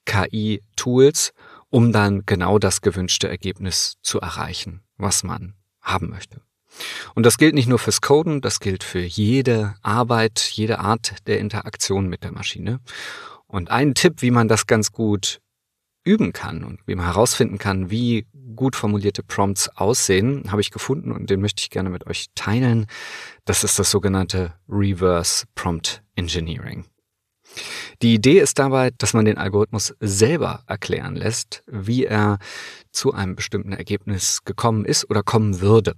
KI-Tools, 0.06 1.34
um 1.70 1.92
dann 1.92 2.26
genau 2.28 2.60
das 2.60 2.82
gewünschte 2.82 3.28
Ergebnis 3.28 3.96
zu 4.04 4.20
erreichen, 4.20 4.84
was 4.98 5.24
man 5.24 5.56
haben 5.82 6.10
möchte. 6.10 6.42
Und 7.16 7.26
das 7.26 7.38
gilt 7.38 7.56
nicht 7.56 7.68
nur 7.68 7.80
fürs 7.80 8.02
Coden, 8.02 8.42
das 8.42 8.60
gilt 8.60 8.84
für 8.84 9.02
jede 9.02 9.76
Arbeit, 9.82 10.40
jede 10.40 10.80
Art 10.80 11.16
der 11.28 11.40
Interaktion 11.40 12.08
mit 12.08 12.24
der 12.24 12.32
Maschine. 12.32 12.80
Und 13.48 13.72
ein 13.72 13.96
Tipp, 13.96 14.22
wie 14.22 14.32
man 14.32 14.48
das 14.48 14.68
ganz 14.68 14.92
gut 14.92 15.40
üben 16.04 16.34
kann 16.34 16.64
und 16.64 16.82
wie 16.86 16.96
man 16.96 17.06
herausfinden 17.06 17.58
kann, 17.58 17.90
wie 17.90 18.28
gut 18.54 18.76
formulierte 18.76 19.24
Prompts 19.24 19.70
aussehen, 19.70 20.52
habe 20.52 20.62
ich 20.62 20.72
gefunden 20.72 21.12
und 21.12 21.30
den 21.30 21.42
möchte 21.42 21.62
ich 21.62 21.70
gerne 21.70 21.90
mit 21.90 22.08
euch 22.08 22.28
teilen. 22.36 22.88
Das 23.46 23.64
ist 23.64 23.80
das 23.80 23.92
sogenannte 23.92 24.54
Reverse 24.70 25.46
Prompt 25.56 26.02
Engineering. 26.16 26.86
Die 28.02 28.14
Idee 28.14 28.40
ist 28.40 28.60
dabei, 28.60 28.92
dass 28.98 29.14
man 29.14 29.26
den 29.26 29.38
Algorithmus 29.38 29.94
selber 30.00 30.64
erklären 30.68 31.16
lässt, 31.16 31.64
wie 31.68 32.06
er 32.06 32.40
zu 32.92 33.14
einem 33.14 33.36
bestimmten 33.36 33.74
Ergebnis 33.74 34.44
gekommen 34.44 34.86
ist 34.86 35.10
oder 35.10 35.24
kommen 35.24 35.62
würde. 35.62 35.96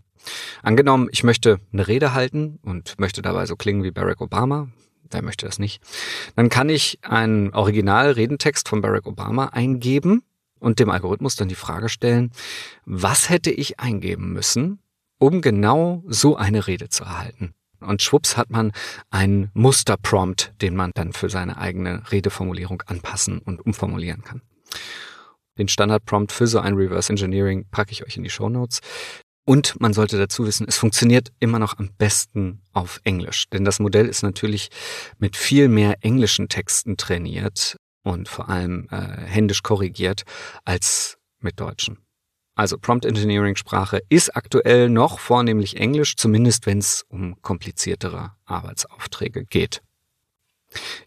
Angenommen, 0.64 1.08
ich 1.12 1.24
möchte 1.24 1.60
eine 1.72 1.88
Rede 1.88 2.14
halten 2.14 2.60
und 2.64 3.00
möchte 3.00 3.22
dabei 3.22 3.46
so 3.46 3.56
klingen 3.56 3.84
wie 3.84 3.92
Barack 3.92 4.22
Obama, 4.22 4.70
wer 5.10 5.22
möchte 5.22 5.46
das 5.46 5.60
nicht, 5.60 5.82
dann 6.36 6.50
kann 6.50 6.70
ich 6.70 7.00
einen 7.04 7.54
Original-Redentext 7.54 8.68
von 8.68 8.82
Barack 8.82 9.06
Obama 9.06 9.48
eingeben 9.48 10.24
und 10.66 10.80
dem 10.80 10.90
Algorithmus 10.90 11.36
dann 11.36 11.48
die 11.48 11.56
Frage 11.56 11.90
stellen, 11.90 12.32
was 12.86 13.30
hätte 13.30 13.52
ich 13.52 13.80
eingeben 13.80 14.34
müssen, 14.34 14.80
um 15.20 15.42
genau 15.42 16.04
so 16.08 16.36
eine 16.36 16.66
Rede 16.66 16.90
zu 16.90 17.04
erhalten? 17.04 17.54
Und 17.80 18.02
schwupps 18.02 18.36
hat 18.36 18.50
man 18.50 18.72
einen 19.12 19.52
Musterprompt, 19.54 20.56
den 20.62 20.76
man 20.76 20.90
dann 20.96 21.14
für 21.14 21.30
seine 21.30 21.58
eigene 21.58 22.02
Redeformulierung 22.12 22.82
anpassen 22.88 23.40
und 23.40 23.64
umformulieren 23.64 24.24
kann. 24.24 24.42
Den 25.60 25.68
Standardprompt 25.68 26.32
für 26.32 26.48
so 26.48 26.60
ein 26.60 26.74
Reverse 26.74 27.12
Engineering 27.12 27.68
packe 27.70 27.92
ich 27.92 28.04
euch 28.04 28.18
in 28.18 28.24
die 28.24 28.32
Show 28.32 28.50
Notes. 28.50 28.80
Und 29.48 29.80
man 29.80 29.94
sollte 29.94 30.18
dazu 30.18 30.48
wissen, 30.48 30.66
es 30.68 30.78
funktioniert 30.78 31.32
immer 31.40 31.60
noch 31.60 31.78
am 31.78 31.92
besten 31.96 32.64
auf 32.74 33.00
Englisch. 33.04 33.46
Denn 33.54 33.64
das 33.64 33.80
Modell 33.80 34.08
ist 34.08 34.24
natürlich 34.24 34.70
mit 35.20 35.38
viel 35.38 35.68
mehr 35.68 35.98
englischen 36.02 36.50
Texten 36.50 36.98
trainiert 36.98 37.78
und 38.06 38.30
vor 38.30 38.50
allem 38.50 38.88
äh, 38.92 38.98
händisch 38.98 39.64
korrigiert 39.64 40.24
als 40.64 41.18
mit 41.40 41.60
deutschen. 41.60 41.98
Also 42.56 42.78
Prompt 42.78 43.04
Engineering 43.04 43.58
Sprache 43.58 44.02
ist 44.08 44.36
aktuell 44.36 44.90
noch 44.90 45.20
vornehmlich 45.20 45.76
Englisch, 45.76 46.16
zumindest 46.16 46.66
wenn 46.66 46.78
es 46.78 47.04
um 47.10 47.42
kompliziertere 47.42 48.32
Arbeitsaufträge 48.46 49.44
geht. 49.44 49.82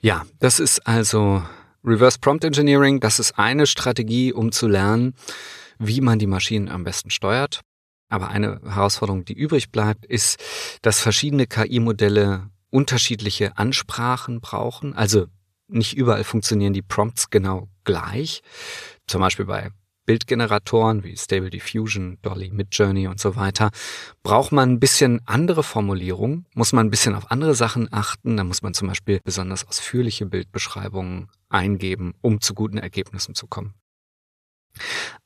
Ja, 0.00 0.26
das 0.40 0.60
ist 0.60 0.86
also 0.86 1.42
Reverse 1.84 2.18
Prompt 2.18 2.44
Engineering. 2.44 3.00
Das 3.00 3.18
ist 3.18 3.38
eine 3.38 3.66
Strategie, 3.66 4.32
um 4.32 4.52
zu 4.52 4.68
lernen, 4.68 5.14
wie 5.78 6.00
man 6.00 6.18
die 6.18 6.26
Maschinen 6.26 6.68
am 6.68 6.84
besten 6.84 7.10
steuert. 7.10 7.60
Aber 8.10 8.28
eine 8.28 8.60
Herausforderung, 8.64 9.24
die 9.24 9.34
übrig 9.34 9.70
bleibt, 9.70 10.04
ist, 10.04 10.38
dass 10.82 11.00
verschiedene 11.00 11.46
KI-Modelle 11.46 12.50
unterschiedliche 12.70 13.56
Ansprachen 13.56 14.40
brauchen. 14.40 14.94
Also 14.94 15.28
nicht 15.68 15.96
überall 15.96 16.24
funktionieren 16.24 16.72
die 16.72 16.82
Prompts 16.82 17.30
genau 17.30 17.68
gleich. 17.84 18.42
Zum 19.06 19.20
Beispiel 19.20 19.44
bei 19.44 19.70
Bildgeneratoren 20.08 21.04
wie 21.04 21.18
Stable 21.18 21.50
Diffusion, 21.50 22.16
Dolly, 22.22 22.50
Midjourney 22.50 23.08
und 23.08 23.20
so 23.20 23.36
weiter, 23.36 23.70
braucht 24.22 24.52
man 24.52 24.70
ein 24.70 24.80
bisschen 24.80 25.20
andere 25.26 25.62
Formulierung, 25.62 26.46
muss 26.54 26.72
man 26.72 26.86
ein 26.86 26.90
bisschen 26.90 27.14
auf 27.14 27.30
andere 27.30 27.54
Sachen 27.54 27.92
achten. 27.92 28.38
Da 28.38 28.44
muss 28.44 28.62
man 28.62 28.72
zum 28.72 28.88
Beispiel 28.88 29.20
besonders 29.22 29.68
ausführliche 29.68 30.24
Bildbeschreibungen 30.24 31.28
eingeben, 31.50 32.14
um 32.22 32.40
zu 32.40 32.54
guten 32.54 32.78
Ergebnissen 32.78 33.34
zu 33.34 33.46
kommen. 33.46 33.74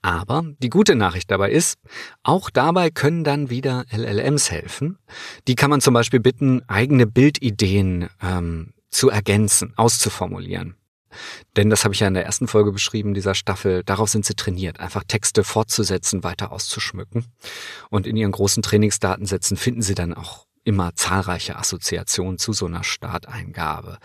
Aber 0.00 0.42
die 0.58 0.70
gute 0.70 0.96
Nachricht 0.96 1.30
dabei 1.30 1.52
ist, 1.52 1.78
auch 2.24 2.50
dabei 2.50 2.90
können 2.90 3.22
dann 3.22 3.50
wieder 3.50 3.84
LLMs 3.92 4.50
helfen. 4.50 4.98
Die 5.46 5.54
kann 5.54 5.70
man 5.70 5.80
zum 5.80 5.94
Beispiel 5.94 6.20
bitten, 6.20 6.68
eigene 6.68 7.06
Bildideen 7.06 8.08
ähm, 8.20 8.72
zu 8.92 9.10
ergänzen, 9.10 9.72
auszuformulieren. 9.76 10.76
Denn 11.56 11.68
das 11.68 11.84
habe 11.84 11.92
ich 11.94 12.00
ja 12.00 12.08
in 12.08 12.14
der 12.14 12.24
ersten 12.24 12.48
Folge 12.48 12.72
beschrieben, 12.72 13.14
dieser 13.14 13.34
Staffel, 13.34 13.82
darauf 13.84 14.08
sind 14.08 14.24
sie 14.24 14.34
trainiert, 14.34 14.80
einfach 14.80 15.04
Texte 15.04 15.44
fortzusetzen, 15.44 16.24
weiter 16.24 16.52
auszuschmücken. 16.52 17.26
Und 17.90 18.06
in 18.06 18.16
ihren 18.16 18.32
großen 18.32 18.62
Trainingsdatensätzen 18.62 19.56
finden 19.56 19.82
sie 19.82 19.94
dann 19.94 20.14
auch 20.14 20.46
immer 20.64 20.94
zahlreiche 20.94 21.56
Assoziationen 21.56 22.38
zu 22.38 22.52
so 22.52 22.66
einer 22.66 22.84
Starteingabe. 22.84 23.98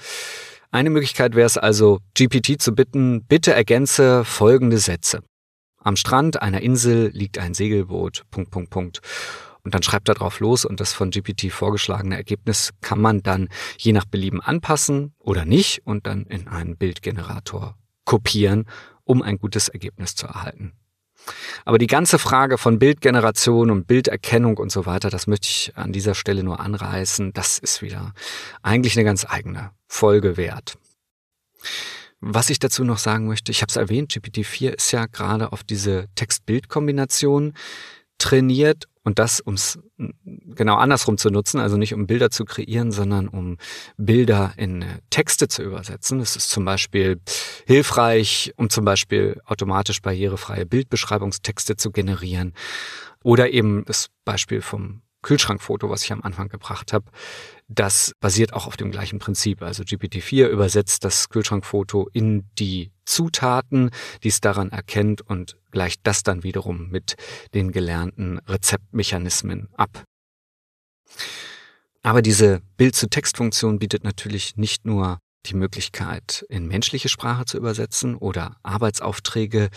Eine 0.71 0.89
Möglichkeit 0.89 1.35
wäre 1.35 1.45
es 1.45 1.57
also, 1.57 1.99
GPT 2.13 2.61
zu 2.61 2.73
bitten, 2.73 3.23
bitte 3.23 3.53
ergänze 3.53 4.25
folgende 4.25 4.79
Sätze. 4.79 5.21
Am 5.79 5.95
Strand 5.95 6.41
einer 6.41 6.61
Insel 6.61 7.09
liegt 7.13 7.37
ein 7.37 7.53
Segelboot, 7.53 8.23
Punkt, 8.31 8.51
Punkt, 8.51 8.69
Punkt. 8.69 9.01
Und 9.67 9.73
dann 9.73 9.83
schreibt 9.83 10.07
er 10.07 10.15
drauf 10.15 10.39
los 10.39 10.63
und 10.63 10.79
das 10.79 10.93
von 10.93 11.11
GPT 11.11 11.51
vorgeschlagene 11.51 12.15
Ergebnis 12.15 12.71
kann 12.79 13.01
man 13.01 13.21
dann 13.21 13.49
je 13.77 13.91
nach 13.91 14.05
Belieben 14.05 14.39
anpassen 14.39 15.13
oder 15.19 15.43
nicht 15.43 15.85
und 15.85 16.07
dann 16.07 16.23
in 16.23 16.47
einen 16.47 16.77
Bildgenerator 16.77 17.77
kopieren, 18.05 18.63
um 19.03 19.21
ein 19.21 19.37
gutes 19.37 19.67
Ergebnis 19.67 20.15
zu 20.15 20.25
erhalten. 20.25 20.71
Aber 21.65 21.79
die 21.79 21.87
ganze 21.87 22.17
Frage 22.17 22.57
von 22.57 22.79
Bildgeneration 22.79 23.69
und 23.69 23.87
Bilderkennung 23.87 24.55
und 24.55 24.71
so 24.71 24.85
weiter, 24.85 25.09
das 25.09 25.27
möchte 25.27 25.49
ich 25.49 25.73
an 25.75 25.91
dieser 25.91 26.15
Stelle 26.15 26.45
nur 26.45 26.61
anreißen. 26.61 27.33
Das 27.33 27.57
ist 27.57 27.81
wieder 27.81 28.13
eigentlich 28.61 28.95
eine 28.95 29.03
ganz 29.03 29.25
eigene 29.27 29.71
Folge 29.89 30.37
wert. 30.37 30.77
Was 32.21 32.49
ich 32.49 32.59
dazu 32.59 32.85
noch 32.85 32.99
sagen 32.99 33.27
möchte, 33.27 33.51
ich 33.51 33.61
habe 33.61 33.69
es 33.69 33.75
erwähnt, 33.75 34.13
GPT-4 34.13 34.69
ist 34.69 34.93
ja 34.93 35.07
gerade 35.07 35.51
auf 35.51 35.65
diese 35.65 36.07
Text-Bild-Kombination 36.15 37.51
trainiert 38.17 38.85
und 39.07 39.19
das, 39.19 39.39
um 39.39 39.53
es 39.53 39.79
genau 39.95 40.75
andersrum 40.75 41.17
zu 41.17 41.29
nutzen, 41.29 41.61
also 41.61 41.77
nicht 41.77 41.93
um 41.93 42.07
Bilder 42.07 42.29
zu 42.29 42.43
kreieren, 42.43 42.91
sondern 42.91 43.29
um 43.29 43.55
Bilder 43.95 44.53
in 44.57 44.83
Texte 45.09 45.47
zu 45.47 45.63
übersetzen. 45.63 46.19
Das 46.19 46.35
ist 46.35 46.49
zum 46.49 46.65
Beispiel 46.65 47.21
hilfreich, 47.65 48.51
um 48.57 48.69
zum 48.69 48.83
Beispiel 48.83 49.39
automatisch 49.45 50.01
barrierefreie 50.01 50.65
Bildbeschreibungstexte 50.65 51.77
zu 51.77 51.91
generieren. 51.91 52.53
Oder 53.23 53.51
eben 53.51 53.85
das 53.85 54.09
Beispiel 54.25 54.59
vom 54.59 55.03
Kühlschrankfoto, 55.27 55.89
was 55.89 56.03
ich 56.03 56.13
am 56.13 56.21
Anfang 56.21 56.47
gebracht 56.47 56.93
habe, 56.93 57.11
das 57.67 58.13
basiert 58.21 58.53
auch 58.53 58.65
auf 58.65 58.77
dem 58.77 58.91
gleichen 58.91 59.19
Prinzip. 59.19 59.61
Also 59.61 59.83
GPT-4 59.83 60.47
übersetzt 60.47 61.03
das 61.03 61.27
Kühlschrankfoto 61.27 62.07
in 62.13 62.49
die 62.57 62.93
Zutaten, 63.03 63.89
die 64.23 64.29
es 64.29 64.39
daran 64.39 64.71
erkennt 64.71 65.21
und 65.21 65.57
gleicht 65.71 65.99
das 66.03 66.23
dann 66.23 66.43
wiederum 66.43 66.87
mit 66.87 67.17
den 67.53 67.73
gelernten 67.73 68.39
Rezeptmechanismen 68.47 69.67
ab. 69.73 70.05
Aber 72.03 72.21
diese 72.21 72.61
Bild-zu-Text-Funktion 72.77 73.79
bietet 73.79 74.05
natürlich 74.05 74.55
nicht 74.55 74.85
nur 74.85 75.19
die 75.45 75.55
Möglichkeit, 75.55 76.45
in 76.47 76.67
menschliche 76.67 77.09
Sprache 77.09 77.43
zu 77.43 77.57
übersetzen 77.57 78.15
oder 78.15 78.55
Arbeitsaufträge 78.63 79.69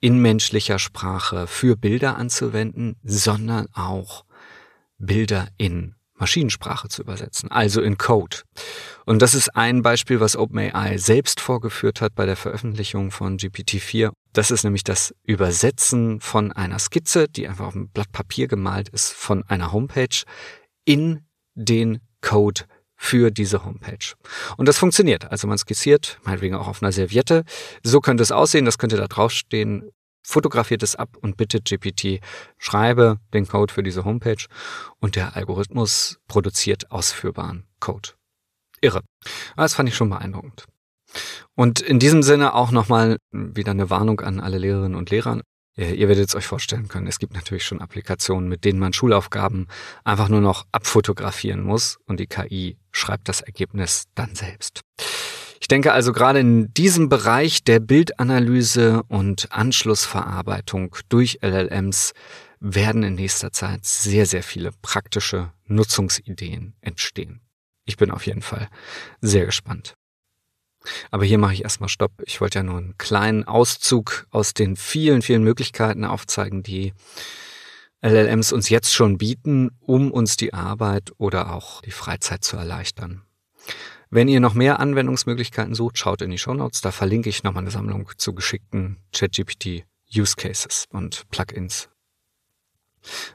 in 0.00 0.18
menschlicher 0.18 0.80
Sprache 0.80 1.46
für 1.46 1.76
Bilder 1.76 2.16
anzuwenden, 2.16 2.96
sondern 3.04 3.68
auch 3.72 4.25
Bilder 4.98 5.48
in 5.56 5.94
Maschinensprache 6.18 6.88
zu 6.88 7.02
übersetzen, 7.02 7.50
also 7.50 7.82
in 7.82 7.98
Code. 7.98 8.38
Und 9.04 9.20
das 9.20 9.34
ist 9.34 9.54
ein 9.54 9.82
Beispiel, 9.82 10.20
was 10.20 10.36
OpenAI 10.36 10.96
selbst 10.96 11.40
vorgeführt 11.40 12.00
hat 12.00 12.14
bei 12.14 12.26
der 12.26 12.36
Veröffentlichung 12.36 13.10
von 13.10 13.36
GPT-4. 13.36 14.12
Das 14.32 14.50
ist 14.50 14.64
nämlich 14.64 14.84
das 14.84 15.14
Übersetzen 15.24 16.20
von 16.20 16.52
einer 16.52 16.78
Skizze, 16.78 17.28
die 17.28 17.46
einfach 17.48 17.66
auf 17.66 17.74
einem 17.74 17.90
Blatt 17.90 18.12
Papier 18.12 18.48
gemalt 18.48 18.88
ist, 18.88 19.12
von 19.12 19.44
einer 19.44 19.72
Homepage 19.72 20.22
in 20.84 21.26
den 21.54 22.00
Code 22.22 22.62
für 22.96 23.30
diese 23.30 23.64
Homepage. 23.64 24.14
Und 24.56 24.66
das 24.66 24.78
funktioniert. 24.78 25.30
Also 25.30 25.46
man 25.46 25.58
skizziert, 25.58 26.18
meinetwegen 26.24 26.54
auch 26.54 26.66
auf 26.66 26.82
einer 26.82 26.92
Serviette. 26.92 27.44
So 27.82 28.00
könnte 28.00 28.22
es 28.22 28.32
aussehen, 28.32 28.64
das 28.64 28.78
könnte 28.78 28.96
da 28.96 29.06
draufstehen 29.06 29.90
fotografiert 30.26 30.82
es 30.82 30.96
ab 30.96 31.16
und 31.20 31.36
bittet 31.36 31.64
GPT, 31.66 32.20
schreibe 32.58 33.18
den 33.32 33.46
Code 33.46 33.72
für 33.72 33.84
diese 33.84 34.04
Homepage 34.04 34.44
und 34.98 35.14
der 35.14 35.36
Algorithmus 35.36 36.18
produziert 36.26 36.90
ausführbaren 36.90 37.64
Code. 37.78 38.10
Irre. 38.80 39.02
Das 39.56 39.74
fand 39.74 39.88
ich 39.88 39.94
schon 39.94 40.10
beeindruckend. 40.10 40.66
Und 41.54 41.80
in 41.80 42.00
diesem 42.00 42.22
Sinne 42.22 42.54
auch 42.54 42.72
nochmal 42.72 43.18
wieder 43.30 43.70
eine 43.70 43.88
Warnung 43.88 44.20
an 44.20 44.40
alle 44.40 44.58
Lehrerinnen 44.58 44.96
und 44.96 45.10
Lehrer. 45.10 45.40
Ihr 45.76 46.08
werdet 46.08 46.28
es 46.28 46.34
euch 46.34 46.46
vorstellen 46.46 46.88
können, 46.88 47.06
es 47.06 47.18
gibt 47.18 47.34
natürlich 47.34 47.64
schon 47.64 47.82
Applikationen, 47.82 48.48
mit 48.48 48.64
denen 48.64 48.78
man 48.78 48.94
Schulaufgaben 48.94 49.68
einfach 50.04 50.30
nur 50.30 50.40
noch 50.40 50.66
abfotografieren 50.72 51.62
muss 51.62 51.98
und 52.06 52.18
die 52.18 52.26
KI 52.26 52.78
schreibt 52.92 53.28
das 53.28 53.42
Ergebnis 53.42 54.04
dann 54.14 54.34
selbst. 54.34 54.80
Ich 55.60 55.68
denke 55.68 55.92
also 55.92 56.12
gerade 56.12 56.40
in 56.40 56.72
diesem 56.74 57.08
Bereich 57.08 57.64
der 57.64 57.80
Bildanalyse 57.80 59.02
und 59.08 59.48
Anschlussverarbeitung 59.52 60.96
durch 61.08 61.38
LLMs 61.42 62.12
werden 62.60 63.02
in 63.02 63.14
nächster 63.14 63.52
Zeit 63.52 63.84
sehr, 63.84 64.26
sehr 64.26 64.42
viele 64.42 64.72
praktische 64.82 65.52
Nutzungsideen 65.66 66.74
entstehen. 66.80 67.40
Ich 67.84 67.96
bin 67.96 68.10
auf 68.10 68.26
jeden 68.26 68.42
Fall 68.42 68.68
sehr 69.20 69.46
gespannt. 69.46 69.94
Aber 71.10 71.24
hier 71.24 71.38
mache 71.38 71.54
ich 71.54 71.64
erstmal 71.64 71.88
Stopp. 71.88 72.12
Ich 72.26 72.40
wollte 72.40 72.60
ja 72.60 72.62
nur 72.62 72.78
einen 72.78 72.98
kleinen 72.98 73.44
Auszug 73.44 74.26
aus 74.30 74.54
den 74.54 74.76
vielen, 74.76 75.22
vielen 75.22 75.42
Möglichkeiten 75.42 76.04
aufzeigen, 76.04 76.62
die 76.62 76.92
LLMs 78.02 78.52
uns 78.52 78.68
jetzt 78.68 78.94
schon 78.94 79.18
bieten, 79.18 79.70
um 79.80 80.12
uns 80.12 80.36
die 80.36 80.54
Arbeit 80.54 81.12
oder 81.18 81.52
auch 81.52 81.82
die 81.82 81.90
Freizeit 81.90 82.44
zu 82.44 82.56
erleichtern. 82.56 83.25
Wenn 84.16 84.28
ihr 84.28 84.40
noch 84.40 84.54
mehr 84.54 84.80
Anwendungsmöglichkeiten 84.80 85.74
sucht, 85.74 85.98
schaut 85.98 86.22
in 86.22 86.30
die 86.30 86.38
Show 86.38 86.54
Notes. 86.54 86.80
Da 86.80 86.90
verlinke 86.90 87.28
ich 87.28 87.42
nochmal 87.42 87.64
eine 87.64 87.70
Sammlung 87.70 88.10
zu 88.16 88.32
geschickten 88.32 88.96
ChatGPT 89.12 89.84
Use 90.16 90.36
Cases 90.36 90.86
und 90.90 91.28
Plugins. 91.28 91.90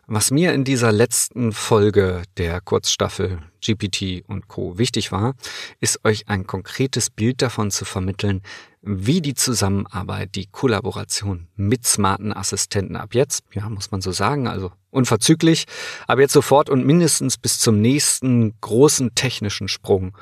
Was 0.07 0.31
mir 0.31 0.53
in 0.53 0.63
dieser 0.63 0.91
letzten 0.91 1.51
Folge 1.51 2.23
der 2.37 2.61
Kurzstaffel 2.61 3.43
GPT 3.63 4.27
und 4.27 4.47
Co. 4.47 4.79
wichtig 4.79 5.11
war, 5.11 5.35
ist 5.79 6.03
euch 6.03 6.27
ein 6.29 6.47
konkretes 6.47 7.11
Bild 7.11 7.43
davon 7.43 7.69
zu 7.69 7.85
vermitteln, 7.85 8.41
wie 8.81 9.21
die 9.21 9.35
Zusammenarbeit, 9.35 10.33
die 10.33 10.47
Kollaboration 10.47 11.47
mit 11.55 11.85
smarten 11.85 12.33
Assistenten 12.33 12.95
ab 12.95 13.13
jetzt, 13.13 13.43
ja, 13.53 13.69
muss 13.69 13.91
man 13.91 14.01
so 14.01 14.11
sagen, 14.11 14.47
also 14.47 14.71
unverzüglich, 14.89 15.65
ab 16.07 16.17
jetzt 16.17 16.33
sofort 16.33 16.71
und 16.71 16.87
mindestens 16.87 17.37
bis 17.37 17.59
zum 17.59 17.79
nächsten 17.79 18.59
großen 18.59 19.13
technischen 19.13 19.67
Sprung 19.67 20.17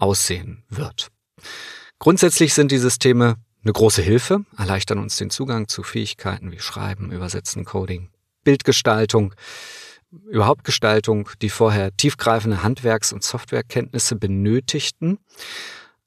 aussehen 0.00 0.64
wird. 0.68 1.08
Grundsätzlich 1.98 2.54
sind 2.54 2.72
die 2.72 2.78
Systeme 2.78 3.36
eine 3.62 3.72
große 3.72 4.02
Hilfe, 4.02 4.44
erleichtern 4.56 4.98
uns 4.98 5.16
den 5.16 5.30
Zugang 5.30 5.68
zu 5.68 5.82
Fähigkeiten 5.82 6.50
wie 6.50 6.60
Schreiben, 6.60 7.12
Übersetzen, 7.12 7.64
Coding, 7.64 8.08
Bildgestaltung, 8.42 9.34
überhaupt 10.10 10.64
Gestaltung, 10.64 11.28
die 11.42 11.50
vorher 11.50 11.94
tiefgreifende 11.96 12.62
Handwerks- 12.62 13.12
und 13.12 13.22
Softwarekenntnisse 13.22 14.16
benötigten. 14.16 15.18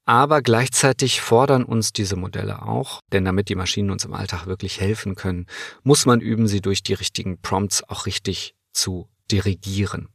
Aber 0.06 0.42
gleichzeitig 0.42 1.22
fordern 1.22 1.64
uns 1.64 1.94
diese 1.94 2.18
Modelle 2.18 2.64
auch, 2.64 3.00
denn 3.14 3.24
damit 3.24 3.48
die 3.48 3.56
Maschinen 3.56 3.90
uns 3.90 4.04
im 4.04 4.14
Alltag 4.14 4.48
wirklich 4.48 4.82
helfen 4.82 5.16
können, 5.16 5.46
muss 5.84 6.06
man 6.06 6.20
üben, 6.20 6.48
sie 6.48 6.60
durch 6.60 6.84
die 6.84 6.94
richtigen 6.94 7.40
Prompts 7.40 7.88
auch 7.88 8.06
richtig 8.06 8.56
zu 8.74 9.08
dirigieren. 9.32 10.10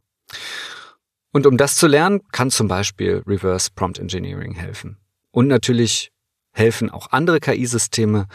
Und 1.31 1.45
um 1.45 1.57
das 1.57 1.75
zu 1.75 1.87
lernen, 1.87 2.21
kann 2.31 2.49
zum 2.49 2.67
Beispiel 2.67 3.23
Reverse 3.27 3.69
Prompt 3.73 3.99
Engineering 3.99 4.53
helfen. 4.55 4.97
Und 5.31 5.47
natürlich 5.47 6.11
helfen 6.51 6.89
auch 6.89 7.11
andere 7.11 7.39
KI-Systeme, 7.39 8.27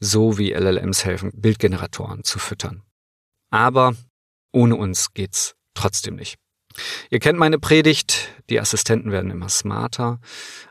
so 0.00 0.36
wie 0.38 0.52
LLMs 0.52 1.04
helfen, 1.04 1.30
Bildgeneratoren 1.34 2.24
zu 2.24 2.38
füttern. 2.38 2.82
Aber 3.50 3.94
ohne 4.52 4.76
uns 4.76 5.14
geht's 5.14 5.54
trotzdem 5.74 6.16
nicht. 6.16 6.36
Ihr 7.10 7.18
kennt 7.18 7.38
meine 7.38 7.58
Predigt, 7.58 8.28
die 8.48 8.60
Assistenten 8.60 9.10
werden 9.10 9.30
immer 9.30 9.48
smarter, 9.48 10.20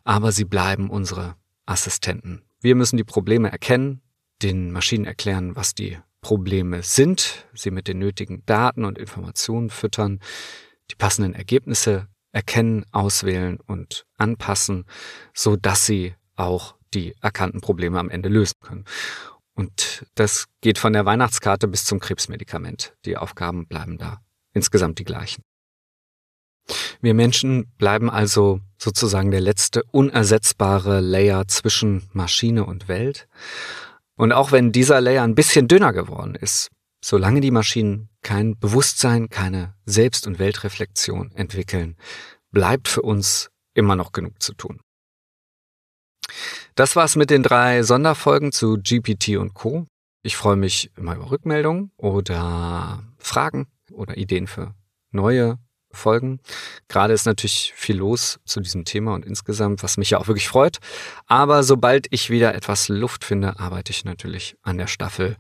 aber 0.04 0.32
sie 0.32 0.46
bleiben 0.46 0.90
unsere 0.90 1.36
Assistenten. 1.66 2.44
Wir 2.62 2.76
müssen 2.76 2.98
die 2.98 3.04
Probleme 3.04 3.52
erkennen, 3.52 4.02
den 4.42 4.72
Maschinen 4.72 5.06
erklären, 5.06 5.56
was 5.56 5.76
die 5.76 5.98
Probleme 6.22 6.84
sind, 6.84 7.46
sie 7.54 7.72
mit 7.72 7.88
den 7.88 8.00
nötigen 8.00 8.46
Daten 8.46 8.86
und 8.86 8.98
Informationen 8.98 9.70
füttern, 9.70 10.20
die 10.92 10.96
passenden 10.96 11.34
Ergebnisse 11.34 12.08
erkennen, 12.32 12.86
auswählen 12.92 13.60
und 13.66 14.06
anpassen, 14.18 14.86
so 15.34 15.56
dass 15.56 15.86
sie 15.86 16.16
auch 16.36 16.76
die 16.94 17.16
erkannten 17.22 17.62
Probleme 17.62 18.00
am 18.00 18.10
Ende 18.10 18.30
lösen 18.30 18.58
können. 18.62 18.86
Und 19.54 20.06
das 20.16 20.46
geht 20.62 20.78
von 20.78 20.94
der 20.94 21.06
Weihnachtskarte 21.06 21.68
bis 21.68 21.86
zum 21.86 22.00
Krebsmedikament. 22.00 22.94
Die 23.06 23.18
Aufgaben 23.18 23.68
bleiben 23.68 23.98
da 23.98 24.22
insgesamt 24.54 25.00
die 25.00 25.04
gleichen. 25.04 25.44
Wir 27.02 27.14
Menschen 27.14 27.68
bleiben 27.78 28.10
also 28.10 28.62
sozusagen 28.78 29.32
der 29.32 29.42
letzte 29.42 29.84
unersetzbare 29.92 31.00
Layer 31.00 31.48
zwischen 31.48 32.10
Maschine 32.14 32.66
und 32.66 32.88
Welt. 32.88 33.28
Und 34.16 34.32
auch 34.32 34.52
wenn 34.52 34.72
dieser 34.72 35.02
Layer 35.02 35.24
ein 35.24 35.36
bisschen 35.36 35.68
dünner 35.68 35.94
geworden 35.94 36.36
ist, 36.36 36.70
solange 37.04 37.42
die 37.42 37.52
Maschinen 37.52 38.09
kein 38.30 38.60
Bewusstsein, 38.60 39.30
keine 39.30 39.74
Selbst- 39.88 40.28
und 40.28 40.38
Weltreflexion 40.38 41.32
entwickeln, 41.32 41.98
bleibt 42.52 42.88
für 42.88 43.02
uns 43.02 43.50
immer 43.74 43.96
noch 43.96 44.12
genug 44.12 44.40
zu 44.40 44.54
tun. 44.54 44.82
Das 46.76 46.96
war's 46.96 47.16
mit 47.16 47.32
den 47.32 47.42
drei 47.42 47.82
Sonderfolgen 47.82 48.52
zu 48.52 48.78
GPT 48.78 49.38
und 49.38 49.56
Co. 49.56 49.88
Ich 50.22 50.38
freue 50.38 50.58
mich 50.58 50.92
immer 50.96 51.16
über 51.16 51.32
Rückmeldungen 51.32 51.92
oder 51.98 53.04
Fragen 53.18 53.66
oder 53.92 54.16
Ideen 54.16 54.46
für 54.46 54.76
neue 55.10 55.58
Folgen. 55.92 56.40
Gerade 56.88 57.16
ist 57.16 57.26
natürlich 57.26 57.74
viel 57.76 57.98
los 57.98 58.40
zu 58.46 58.60
diesem 58.60 58.86
Thema 58.86 59.16
und 59.16 59.26
insgesamt, 59.26 59.82
was 59.82 59.98
mich 59.98 60.12
ja 60.12 60.20
auch 60.20 60.28
wirklich 60.28 60.50
freut. 60.50 60.78
Aber 61.26 61.64
sobald 61.64 62.06
ich 62.12 62.30
wieder 62.30 62.54
etwas 62.54 62.90
Luft 62.90 63.24
finde, 63.26 63.60
arbeite 63.60 63.92
ich 63.92 64.06
natürlich 64.06 64.56
an 64.62 64.78
der 64.78 64.86
Staffel 64.86 65.36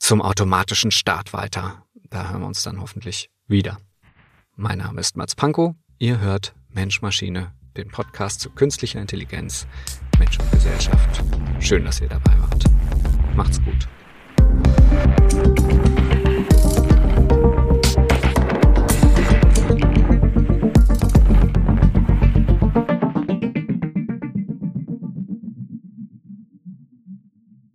zum 0.00 0.20
automatischen 0.20 0.90
Start 0.90 1.32
weiter. 1.32 1.86
Da 2.12 2.28
hören 2.28 2.42
wir 2.42 2.46
uns 2.46 2.62
dann 2.62 2.78
hoffentlich 2.78 3.30
wieder. 3.46 3.78
Mein 4.54 4.78
Name 4.78 5.00
ist 5.00 5.16
Mats 5.16 5.34
Pankow. 5.34 5.74
Ihr 5.98 6.20
hört 6.20 6.54
Mensch 6.68 7.00
Maschine, 7.00 7.54
den 7.74 7.88
Podcast 7.88 8.40
zu 8.40 8.50
künstlicher 8.50 9.00
Intelligenz, 9.00 9.66
Mensch 10.18 10.38
und 10.38 10.50
Gesellschaft. 10.50 11.24
Schön, 11.58 11.86
dass 11.86 12.02
ihr 12.02 12.08
dabei 12.08 12.38
wart. 12.38 12.64
Macht's 13.34 13.62
gut. 13.64 13.88